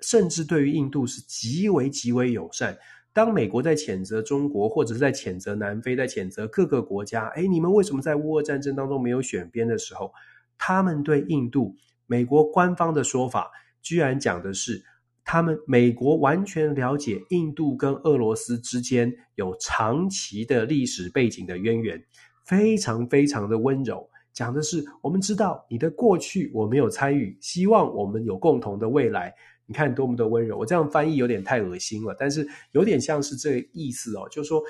[0.00, 2.78] 甚至对于印度是极为极为友善。
[3.18, 10.12] 当美国在谴责中国，或者是在谴责南非，在谴责各个国家，诶，你们为什么在乌俄战争当中没有选边的时候，
[10.56, 11.74] 他们对印度，
[12.06, 13.50] 美国官方的说法
[13.82, 14.84] 居然讲的是，
[15.24, 22.00] 他们美国完全了解印度跟俄罗斯之间有长期的历史背景的渊源，
[22.46, 29.34] 非常非常的温柔，讲的是我们知道你的过去我没有参与，希望我们有共同的未来。
[29.68, 34.62] 你看多么的温柔，我这样翻译有点太恶心了，但是有点像是这个意思哦，就是说，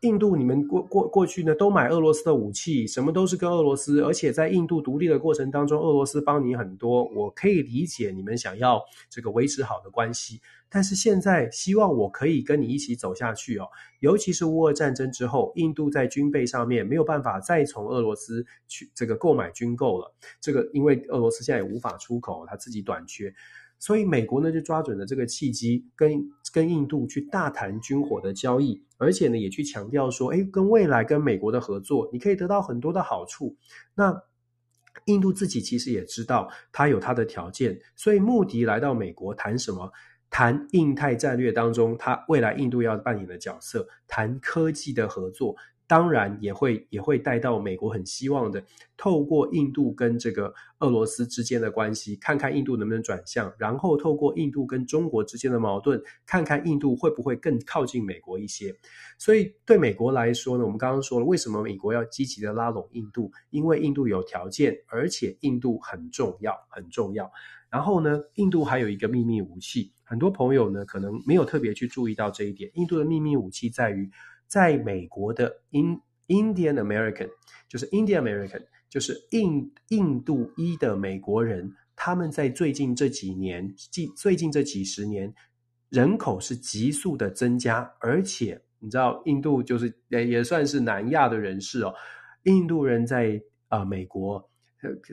[0.00, 8.78] 印度你们过过过去呢都买俄罗斯的武器，什么都是跟俄罗斯，而且在印度独立的过程当中，俄罗斯帮你很多，我可以理解你们想要
[9.08, 13.66] 这个维持好的关系，但是现在希望我可以跟你一起走下去哦，
[14.00, 23.32] 尤其是乌俄战争之后，印度在军备上面没有办法再从俄罗斯去这个购买军购了，这个因为俄罗斯现在也无法出口，他自己短缺。
[23.82, 33.56] 所以美国呢就抓准了这个契机，跟跟印度去大谈军火的交易，而且呢也去强调说，诶，跟未来跟美国的合作，你可以得到很多的好处。
[33.96, 34.22] 那
[35.06, 39.90] 印度自己其实也知道，他有他的条件，所以穆迪来到美国谈什么？
[40.30, 45.56] 谈印太战略当中，他未来印度要扮演的角色，谈科技的合作。
[45.86, 48.64] 当然也会也会带到美国很希望的，
[48.96, 58.74] 透过印度跟这个俄罗斯之间的关系，看看印度能不能转向，然后透过印度跟中国之间的矛盾，看看印度会不会更靠近美国一些。
[59.18, 63.30] 所以对美国来说呢，我们刚刚说了，为什么美国要积极的拉拢印度？
[63.50, 67.30] 因为印度有条件，而且印度很重要，很重要。
[67.68, 72.70] 然后呢，印度还有一个秘密武器，很多朋友呢可能没有特别去注意到这一点。
[72.74, 74.10] 印度的秘密武器在于。
[74.52, 75.62] 在美国的
[76.28, 77.30] Indian American，
[77.66, 85.32] 就是 Indian American，就是印印度裔的美国人，他们在最近这几年，近最近这几十年，
[85.88, 91.94] 人口是急速的增加，而且你知道，印度就是也也算是南亚的人士哦。
[92.42, 94.50] 印度人在啊、美国，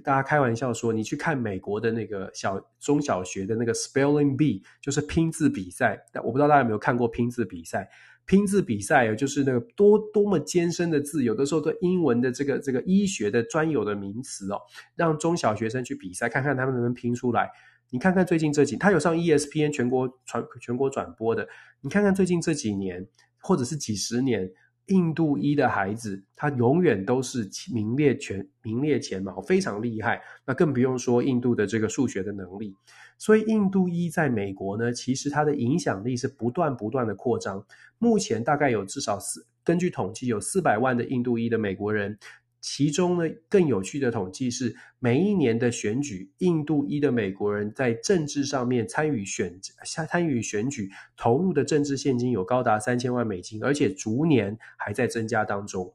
[0.03, 7.89] 大家开玩笑说，你去看美国的那个小中小学的那个 Spelling Bee，就是拼字比赛，但我不知道大家有没有看过拼字比赛。
[8.29, 14.61] 拼字比赛就是那个多多么艰深的字，有的时候对英文的这个这个医学的专有的名词哦，
[14.95, 17.49] 让中小学生去比赛，看看他们能不能拼出来。
[17.89, 21.47] 你看看最近这几，他有上 ESPN 全国传全国转播的，
[21.81, 23.03] 你看看最近这几年
[23.41, 24.47] 或者是几十年，
[24.85, 30.21] 印度裔的孩子，他永远都是名列全名列前茅，非常厉害。
[30.45, 32.75] 那更不用说印度的这个数学的能力。
[33.19, 37.63] 所以印度裔在美国呢，其实它的影响力是不断不断的扩张。
[37.99, 42.17] 目前大概有至少四，根据统计有四百万的印度裔的美国人。
[42.61, 55.93] 其中呢，更有趣的统计是，每一年的选举，印度裔的美国人在政治上面参与选参与选举投入的政治现金有高达三千万美金，而且逐年还在增加当中。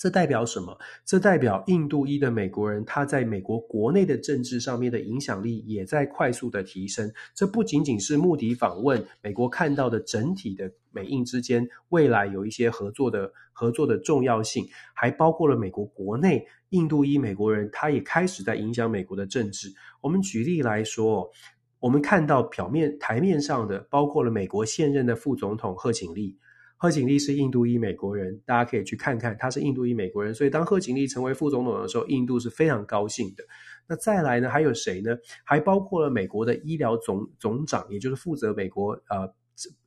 [0.00, 0.74] 这代表什么？
[1.04, 7.12] 这代表印度裔的美国人，他在美国国内的政治上面的影响力也在快速的提升。
[7.34, 19.70] 这不仅仅是穆迪访问美国看到的整体的美印之间未来有一些合作的合作的重要性，还包括了美国国内印度裔美国人，他也开始在影响美国的政治。
[20.00, 21.30] 我们举例来说，
[21.78, 26.38] 我们看到表面台面上的，包括了美国现任的副总统贺锦丽。
[26.80, 33.44] 贺锦丽是印度裔美国人，大家可以去看看，他是印度裔美国人，所以当贺锦丽成为副总统的时候，印度是非常高兴的。
[33.86, 35.14] 那再来呢，还有谁呢？
[35.44, 39.30] 还包括了美国的医疗总总长，也就是负责美国呃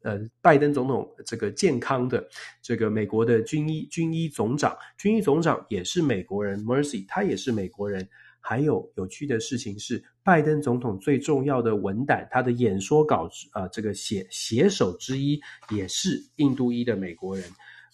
[0.03, 2.23] 呃拜登总统这个健康的
[2.61, 8.07] 这个美国的军医军医总长，军医总长也是美国人，Mercy 他也是美国人。
[8.45, 15.39] 还有有趣的事情是，拜登总统最重要的文胆，他的演说稿啊、这个写写手之一
[15.69, 17.45] 也是印度裔的美国人。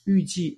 [0.06, 0.58] 预计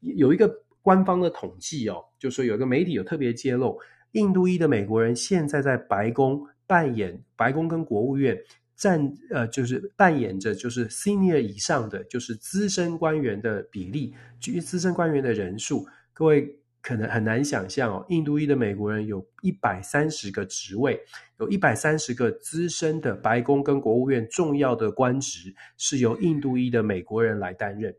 [0.00, 3.78] 有一个官方的统计哦，就说有一个媒体有特别揭露，
[4.12, 8.34] 印度裔的美国人现在在白宫扮演白宫跟国务院
[8.74, 16.58] 占呃，就是扮演着就是 senior 以上的就是资深官员的比例，至于资深官员的人数，各位。
[16.86, 20.96] 可能很难想象哦，印度裔的美国人有一百三十个职位，
[21.40, 27.92] 有一百三十个资深的白宫跟国务院重要的官职是由印度裔的美国人来担任。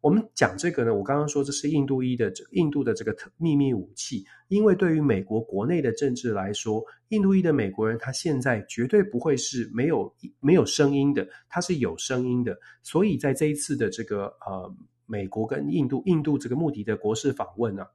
[0.00, 10.10] 我们讲这个呢，我刚刚说这是印度裔的印度的这个秘密武器，因为对于美国国内的政治来说，印度裔的美国人他现在绝对不会是没有
[10.40, 12.58] 没有声音的，他是有声音的。
[12.82, 14.74] 所以在这一次的这个呃
[15.04, 17.88] 美国跟印度印度这个穆迪的国事访问呢、啊。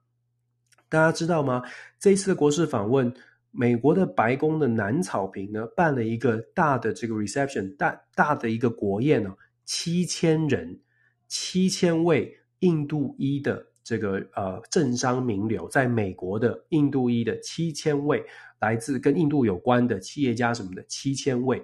[0.87, 1.63] 大家知道吗？
[1.99, 3.11] 这次的国事访问，
[3.51, 9.33] 美国的白宫的南草坪呢，办了一个大的这个 reception，大大的一个国宴呢，
[9.65, 10.79] 七千人，
[11.27, 18.23] 七千位印度裔的这个呃政商名流，在美国的印度裔的七千位
[18.59, 21.63] 来自跟印度有关的企业家什么的七千位。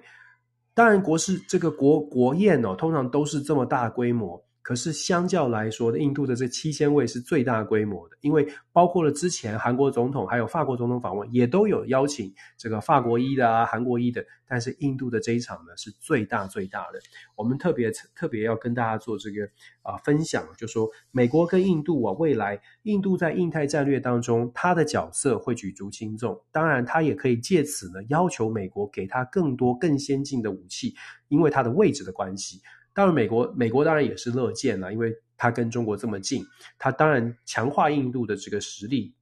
[0.74, 4.42] 当然，国事这个国国宴哦，通常都是这么大规模。
[4.62, 17.00] 可是相较来说，印度的这七千位是最大规模的，因为包括了之前韩国总统还有法国总统访问，也都有邀请这个法国一的啊、韩国一的，但是印度的这一场呢是最大最大的。
[17.34, 19.44] 我们特别特别要跟大家做这个
[19.82, 26.40] 啊、分享，就说美国跟印度啊，未来印度在印太战略当中，它的角色会举足轻重。
[26.52, 30.94] 当然，它也可以借此呢要求美国给它更多更先进的武器，
[31.26, 32.60] 因为它的位置的关系。
[32.94, 36.44] 当然，美国美国当然也是乐见了，因为它跟中国这么近，
[36.78, 39.14] 它当然强化印度的这个实力，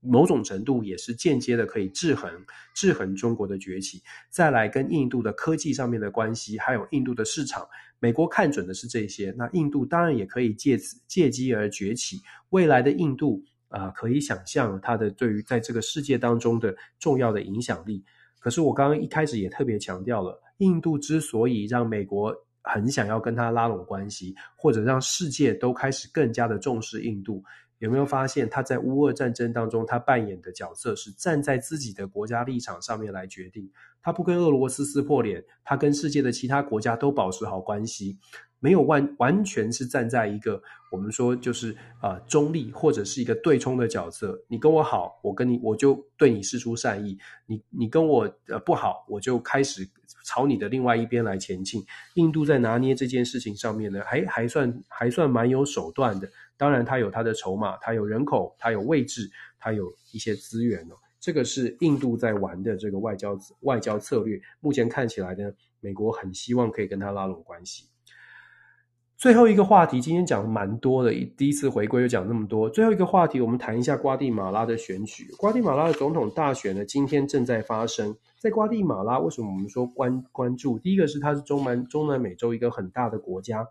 [0.00, 2.30] 某种程度也是间接的可以制衡
[2.72, 4.00] 制衡中国的崛起。
[4.30, 7.66] 再来跟印度的科技上面的关系，还有印度的市场，
[7.98, 12.20] 美国看准的是这些，那印度当然也可以借此借机而崛起。
[12.50, 18.04] 未来的印度啊、可以想象它的对于在这个世界当中的重要的影响力。
[18.38, 22.45] 可是我刚刚一开始也特别强调了，印度之所以让美国。
[22.66, 27.42] 很想要跟他拉拢关系，或者让世界都开始更加的重视印度。
[27.78, 33.70] 有没有发现他在乌俄战争当中，他扮演的角色是站在自己的国家立场上面来决定。
[34.02, 38.18] 他不跟俄罗斯撕破脸，他跟世界的其他国家都保持好关系。
[38.58, 40.60] 没有完完全是站在一个
[40.90, 47.14] 我们说就是啊、中立或者是一个对冲的角色，你跟我好，我跟你我就对你施出善意；
[47.46, 49.86] 你你跟我呃不好，我就开始
[50.26, 51.82] 朝你的另外一边来前进。
[52.14, 56.28] 印度在拿捏这件事情上面呢，还还算还算蛮有手段的。
[56.58, 60.96] 当然，它有它的筹码，它有人口，它有位置，它有一些资源哦。
[61.20, 64.40] 这个是印度在玩的这个外交外交策略。
[64.60, 67.88] 目前看起来呢，美国很希望可以跟他拉拢关系。
[69.16, 72.68] 最后一个话题，今天讲的蛮多的，第一次回归又讲那么多。
[72.68, 75.26] 最后一个话题，我们谈一下瓜地马拉的选举。
[75.38, 78.14] 瓜地马拉的总统大选呢，今天正在发生。
[78.38, 80.78] 在瓜地马拉，为什么我们说关关注？
[80.78, 83.66] 第一个是它是中南中南美洲一个很大的国家。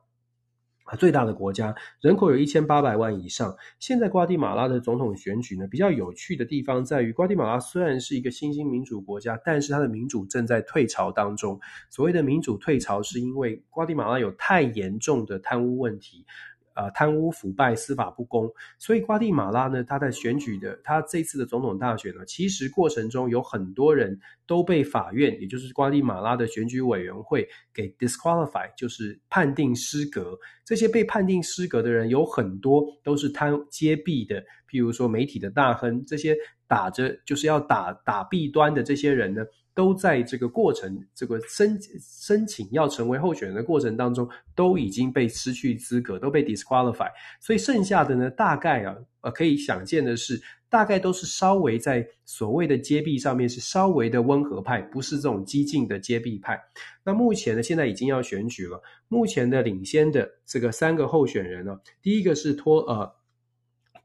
[0.86, 3.56] 啊，最大的国家，人口有一千八百万以上。
[3.80, 11.60] 现在瓜地马拉的总统选举呢，比较有趣的地方在于，瓜地马拉虽然是一个新兴民主国家，但是它的民主正在退潮当中。
[11.90, 16.24] 所谓的民主退潮，是因为瓜地马拉有太严重的贪污问题。
[16.76, 30.38] 呃，贪污腐败、司法不公，所以瓜地马拉呢，他在选举的他这次的总统大选呢，其实过程中有很多人都被法院，也就是瓜地马拉的选举委员会给 disqualify，就是判定失格。
[30.66, 36.36] 这些被判定失格的人有很多都是贪揭弊的，譬如说媒体的大亨，这些
[36.68, 39.46] 打着就是要打打弊端的这些人呢。
[39.76, 47.12] 都在这个过程，这个申申请要成为候选人的过程当中，都已经被失去资格，都被 disqualify。
[47.42, 56.58] 所以剩下的呢，大概啊，呃，可以想见的是，大概都是稍微在所谓的揭弊上面是稍微的温和派，不是这种激进的揭弊派。
[57.04, 63.14] 那目前呢，现在已经要选举了，目前的领先的这个三个候选人呢，第一个是托呃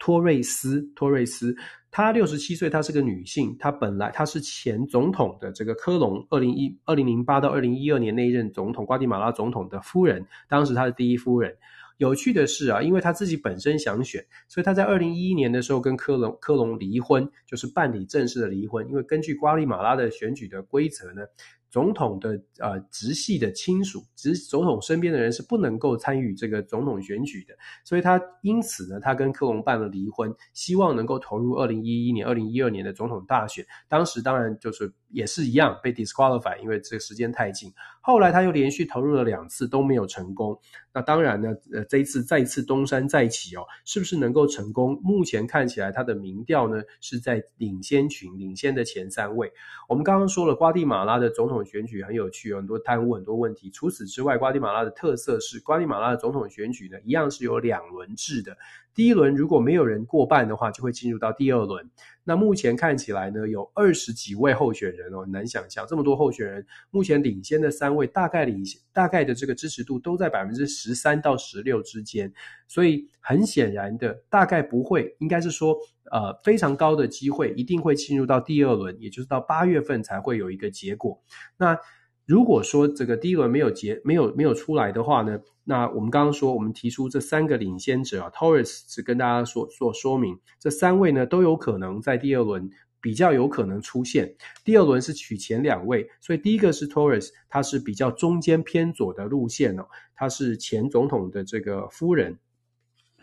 [0.01, 1.55] 托瑞斯，托瑞斯。
[1.93, 3.57] 她六十七岁，她是个女性。
[3.59, 10.25] 她本来她是前总统的这个科隆，二零一二零零八到二零一二年那一任总统，瓜地马拉总统的夫人。
[10.49, 11.57] 当时她是第一夫人。
[11.99, 18.89] 有趣的是啊，因为她自己本身想选，所以她在二零一一年的时候跟科隆科隆离婚，就是办理正式的离婚。
[18.89, 21.23] 因为根据瓜地马拉的选举的规则呢。
[21.71, 27.55] 总统的呃直系的亲属，直总统身边的人是不能够参与这个总统选举的，
[27.85, 33.65] 所以他因此呢，他跟科隆办了离婚，希望能够投入二零一一年、二零一二年的总统大选。
[33.89, 37.73] 当时当然就是也是一样被 disqualify，因为这个时间太近。
[38.03, 40.59] 后来他又连续投入了两次都没有成功。
[40.93, 44.99] 那当然呢，呃，这一次再次东山再起哦，是不是能够成功？
[45.05, 49.53] 目前看起来他的民调呢是在领先群、领先的前三位。
[49.89, 53.71] 我们刚刚说了，瓜地马拉的总统选举很有趣，有很多贪污、很多问题。
[53.71, 58.57] 除此之外，瓜地马拉的特色是，瓜地马拉的总统选举呢，一样是有两轮制的。
[58.93, 61.89] 第一轮如果没有人过半的话，就会进入到第二轮。
[62.25, 66.67] 那目前看起来呢，有二十几位候选人哦，难想象这么多候选人。
[66.91, 72.33] 目前领先的三位，大概领先大概的这个支持度都在百分之十三到十六之间，
[72.67, 75.77] 所以很显然的，大概不会，应该是说，
[76.11, 81.23] 呃，非常高的机会，一定会进入到第二轮，也就是到八月份才会有一个结果。
[81.57, 81.79] 那
[82.27, 94.35] 如果说这个第一轮没有结，没有没有出来的话呢，那我们刚刚说，我们提出这三个领先者啊，Torres 是跟大家说说说明，这三位呢都有可能在第二轮比较有可能出现。
[94.65, 102.39] 第二轮是取前两位，所以第一个是 Torres，他是比较中间偏左的路线哦，他是前总统的这个夫人。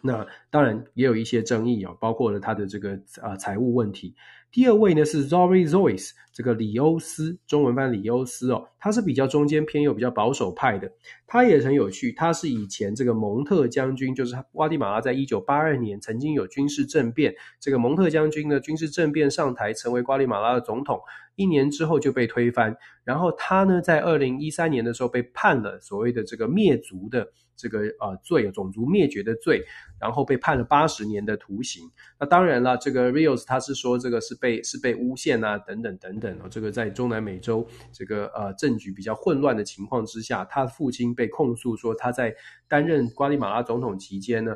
[0.08, 4.16] 那当然也有一些争议啊，包括了他的这个啊财务问题。
[4.50, 10.90] 第二位呢是 Zori Zoyce，这个李欧斯，中文翻李欧斯哦，他是比较中间偏右、比较保守派的。
[11.28, 20.98] 他也很有趣，他是以前这个蒙特将军，就是瓜地马拉在一九八二年曾经有军事政变，这个蒙特将军呢军事政变上台成为瓜地马拉的总统，
[21.36, 22.76] 一年之后就被推翻。
[23.04, 27.28] 然后他呢在二零一三年的时候被判了所谓的这个灭族的。
[27.58, 29.66] 这个呃罪，种族灭绝的罪，
[30.00, 31.90] 然后被判了八十年的徒刑。
[32.20, 36.48] 那当然了，这个 Rios 他是说这个是被是被诬陷啊，等等等等哦。
[36.50, 42.36] 这个在中南美洲这个呃政局比较混乱的情况之下，他父亲被控诉说他在
[42.68, 44.56] 担任瓜地马拉总统期间呢。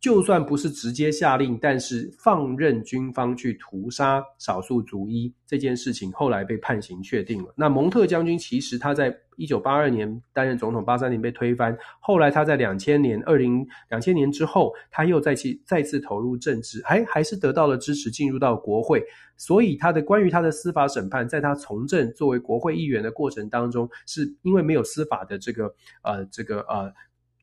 [0.00, 7.52] 就算不是直接下令，但是放任军方去屠杀少数族裔这件事情，后来被判刑确定了。
[7.56, 19.02] 那蒙特将军其实他在一九八二年担任总统，八三年被推翻，后来他在两千年二零两千年之后，他又再去再次投入政治，还还是得到了支持，进入到国会。
[19.36, 26.92] 所以他的关于他的司法审判，在他从政作为国会议员的过程当中，是因为没有司法的这个呃这个呃。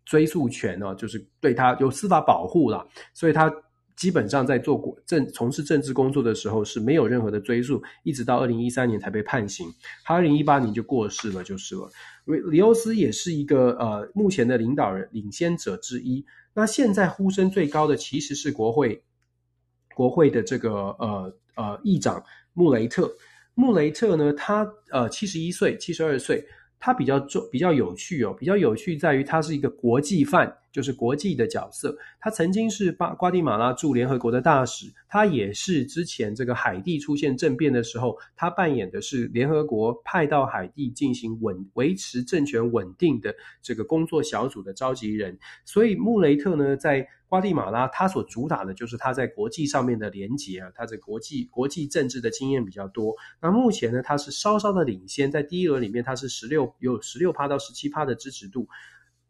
[0.05, 3.51] 追诉权呢，就是对他有司法保护啦，所以他
[3.95, 9.67] 基本上在做政从事政治工作的时候是没有任何的追诉，一直到二零一三年才被判刑，
[10.03, 11.89] 他二零一八年就过世了，就是了。
[12.25, 16.25] 李欧斯也是一个呃目前的领导人领先者之一。
[16.53, 19.03] 那现在呼声最高的其实是国会
[19.95, 23.11] 国会的这个呃呃议长穆雷特，
[23.55, 26.45] 穆雷特呢，他呃七十一岁，七十二岁。
[26.85, 31.97] 它比较重，比较有趣哦，比较有趣在于它是一个国际范，就是国际的角色。
[32.19, 45.39] 他曾经是巴瓜地马拉驻联合国的大使，他也是之前这个海地出现政变的时候，他扮演的是联合国派到海地进行稳维持政权稳定的这个工作小组的召集人。
[45.63, 53.15] 所以穆雷特呢，在瓜地马拉，他所主打的就是他在国际上面的连结啊，他在国际国际政治的经验比较多。
[53.41, 58.67] 那目前呢，他是稍稍的领先，在第一轮里面他是十六有十六趴到十七趴的支持度。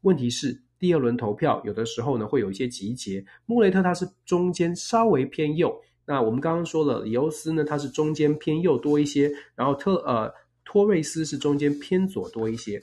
[0.01, 5.81] 问题是第二轮投票有的时候呢会有一些集结，穆雷特他是中间稍微偏右。
[6.05, 10.31] 那我们刚刚说了，里欧斯呢他是中间偏右多一些，然后特呃
[10.63, 12.81] 托瑞斯是中间偏左多一些。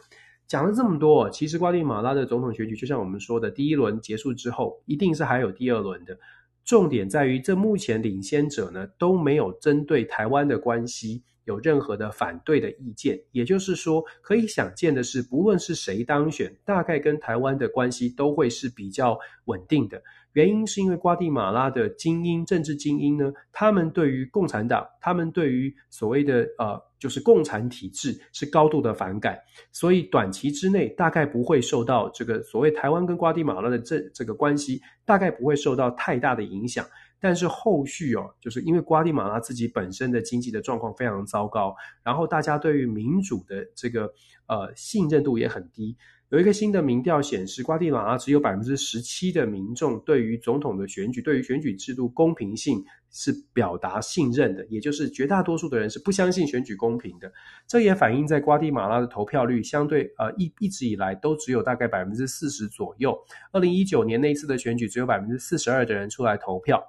[0.49, 6.19] 讲了这么多，其实瓜地马拉的总统选举，就像我们说的，第一轮结束之后，一定是还有第二轮的。
[6.65, 13.21] 重点在于，这目前领先者呢都没有针对台湾的关系有任何的反对的意见。
[13.33, 20.03] 也就是说，可以想见的是，不论是谁当选，大概跟台湾的关系都会是比较稳定的。
[20.33, 26.83] 原因是因为瓜地马拉的精英，政治精英呢，他们对于共产党，他们对于所谓的呃。
[27.03, 29.37] 就是共产体制是高度的反感，
[29.73, 36.87] 所以短期之内大概不会受到这个所谓台湾跟瓜地马拉的这这个关系，大概不会受到太大的影响。
[37.23, 44.13] 但是后续哦，就是因为瓜地马拉自己本身的经济的状况非常糟糕，然后大家对于民主的这个
[44.49, 45.97] 呃信任度也很低。
[46.31, 57.31] 有一个新的民调显示，瓜地马拉只有百分之十七的民众对于总统的选举，对于选举制度公平性是表达信任的，也就是绝大多数的人是不相信选举公平的。
[57.69, 63.15] 这也反映在瓜地马拉的投票率相对呃一一直以来都只有大概百分之四十左右。
[63.53, 66.83] 二零一九年那一次的选举，只有百分之四十二的人出来投票。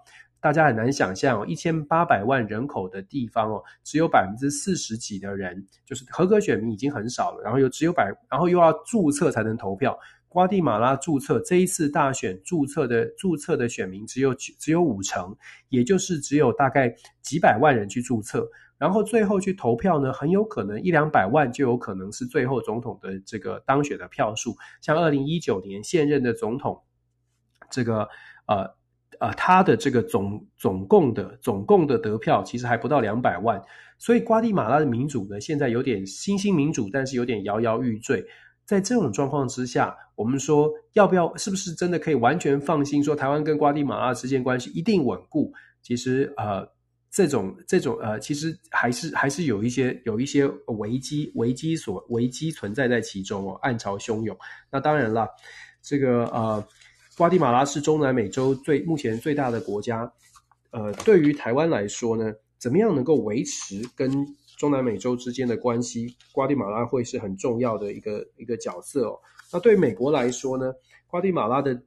[0.43, 9.97] 大家很难想象，一千八百万人口的地方哦，只有百分之四十几的人，就是合格选民已经很少了，然后又只有百，然后又要注册才能投票。
[10.27, 15.33] 瓜地马拉注册这一次大选注册的注册的选民只有只有五成，
[15.69, 18.45] 也就是只有大概几百万人去注册，
[18.77, 24.57] 然后最后去投票呢，很有可能一两百万就有可能是最后总统的这个当选的票数。
[24.81, 26.83] 像二零一九年现任的总统，
[27.71, 28.09] 这个
[28.47, 28.75] 呃。
[29.23, 33.61] 啊、呃，他的这个总总共的总共的得票其实还不到两百万，
[33.97, 38.21] 所以瓜地马拉的民主呢，现在有点新兴民主，但是有点摇摇欲坠。
[38.65, 45.53] 在这种状况之下，我们说要不要，是不是真的可以完全放心说台湾跟瓜地马拉之间关系一定稳固？
[45.81, 46.67] 其实呃，
[47.09, 50.45] 这种这种呃，其实还是还是有一些有一些
[50.79, 54.37] 危机危机所危机存在在其中哦，暗潮汹涌。
[54.69, 55.29] 那当然了，
[55.81, 56.61] 这个呃。
[57.17, 60.11] 瓜地马拉是中南美洲最目前最大的国家，
[60.71, 64.09] 呃，对于台湾来说呢，怎么样能够维持跟
[64.57, 66.15] 中南美洲之间的关系？
[66.31, 69.19] 瓜地马拉会是很重要的一个一个角色哦。
[69.51, 70.73] 那对美国来说呢，
[71.05, 71.79] 瓜地马拉的，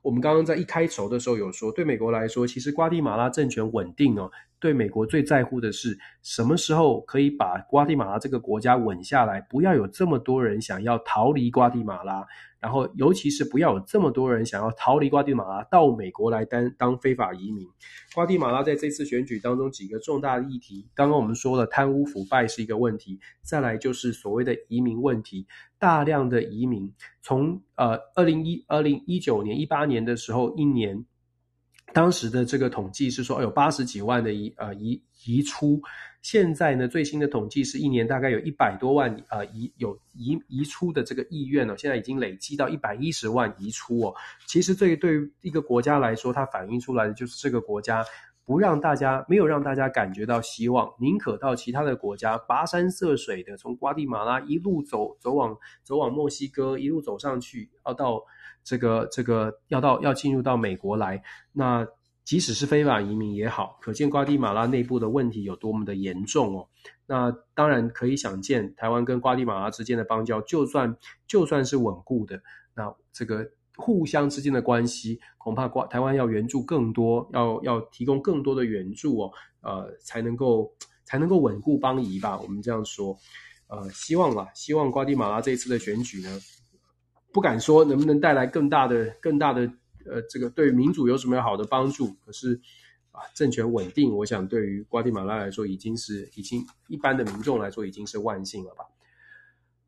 [0.00, 4.30] 我们刚刚在一开头的时候有说，对美国来说，其实瓜地马拉政权稳定哦，
[4.60, 12.26] 对美国最在乎的是什么时候可以把瓜地马拉这个国家稳下来，不要有这么多人想要逃离瓜地马拉。
[12.60, 17.66] 然后，尤其是不要有这么多人想要逃离瓜地马拉到美国来当当非法移民。
[18.14, 25.46] 瓜地马拉在这次选举当中几个重大的议题，刚刚我们说了，贪污腐败是一个问题，再来就是所谓的移民问题，
[25.78, 26.92] 大量的移民
[27.22, 31.02] 从呃二零一二零一九年一八年的时候一年，
[31.92, 35.80] 当时的这个统计是说有八十几万的移呃移移出。
[36.22, 44.14] 现在呢，最新的统计是一年大概有一百多万呃移有移移出的这个意愿哦，现在已经累积到一百一十万移出哦。
[44.46, 48.04] 其实对于对一个国家来说，它反映出来的就是这个国家
[48.44, 58.22] 不让大家没有让大家感觉到希望，宁可到其他的国家跋山涉水的从瓜地马拉一路走走往走往墨西哥，一路走上去，要到
[58.64, 61.22] 这个这个要到要进入到美国来
[61.52, 61.86] 那。
[62.22, 66.68] 即使是非法移民也好，可见瓜地马拉内部的问题有多么的严重哦。
[67.04, 70.96] 那当然可以想见，台湾跟瓜地马拉之间的邦交，就算
[71.26, 72.40] 就算是稳固的，
[72.74, 79.32] 那这个互相之间的关系，恐怕瓜台湾要援助更多，要要提供更多的援助哦，
[79.62, 80.72] 呃，才能够
[81.04, 82.38] 才能够稳固邦谊吧。
[82.38, 83.16] 我们这样说，
[83.66, 86.38] 呃，希望啦，希望瓜地马拉这一次的选举呢，
[87.32, 89.70] 不敢说能不能带来更大的更大的。
[90.06, 92.16] 呃，这个对民主有什么好的帮助？
[92.24, 92.58] 可是
[93.12, 98.84] 啊，政权稳定，我想对于瓜地马拉来说，已经是已经一般的民众来说，已经是万幸了吧。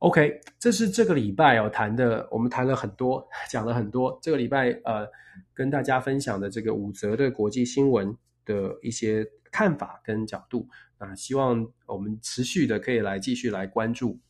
[0.01, 4.17] OK，这是这个礼拜哦谈的，我们谈了很多，讲了很多。
[4.23, 5.09] 这个礼拜呃，
[5.55, 8.15] 跟大家分享的这个五则的国际新闻
[8.45, 14.21] 的一些看法跟角度啊，希望我们持续的可以来继续来关注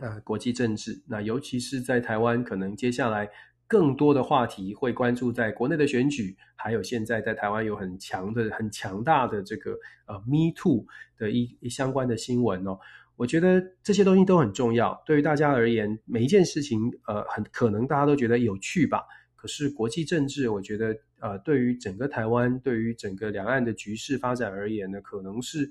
[0.00, 1.02] 啊国际政治。
[1.06, 3.28] 那尤其是在台湾，可能接下来。
[3.70, 9.72] 更多的话题会关注在国内的选举，还有现在在台湾有很强的、很强大的这个
[10.06, 10.86] 呃 Me Too
[11.18, 12.78] 的一一相关的新闻哦。
[13.14, 19.02] 我觉得这些东西都很重要，对于大家而言，每一件事情呃很可能大家都觉得有趣吧。
[19.36, 25.70] 可是国际政治，我觉得呃对于整个台湾，对于整个两岸的局势发展而言呢，可能是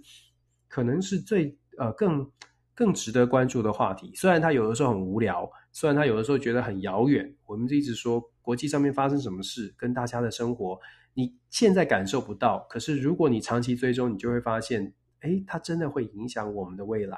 [0.68, 2.32] 可能是最呃更。
[2.78, 10.80] 更值得关注的话题，虽然它有的时候很无聊，虽然它有的时候觉得很遥远，我们就一直说国际上面发生什么事，跟大家的生活，
[11.16, 17.18] 你现在感受不到，可是如果你长期追踪，你就会发现，诶，它真的会影响我们的未来。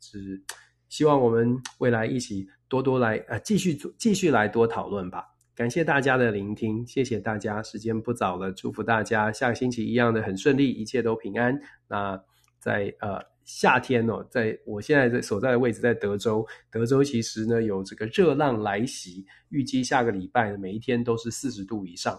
[0.00, 0.42] 是
[0.88, 5.24] 希望我们未来一起多多来，呃，继续做，继续来多讨论吧。
[5.54, 11.56] 感谢大家的聆听，谢谢大家，时间不早了，祝福大家下个星期一样的很顺利，一切都平安。
[11.86, 12.20] 那
[12.58, 13.35] 在呃。
[13.46, 22.12] 夏天哦，在我现在在所在的位置在德州，德州其实呢有这个热浪来袭，预计下个礼拜每一天都是四十度以上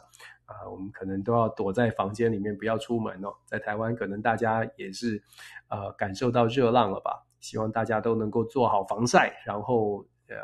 [0.45, 3.29] 啊，我们可能都要躲在房间里面不要出门哦。
[3.45, 5.21] 在台湾可能大家也是
[5.67, 7.11] 呃感受到热浪了吧？
[7.41, 9.99] 希望大家都能够做好防晒，然后
[10.29, 10.35] 呃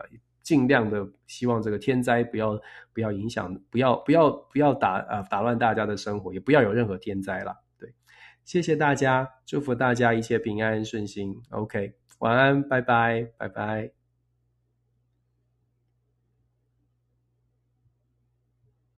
[0.41, 2.59] 尽量的希望这个天灾不要
[2.93, 7.55] 不要影响，不要不要不要打呃打乱大家的生活，也不要有任何天灾了。
[8.43, 11.41] 谢谢大家，祝福大家一切平安顺心。
[11.49, 14.02] OK，晚安，拜拜，拜拜。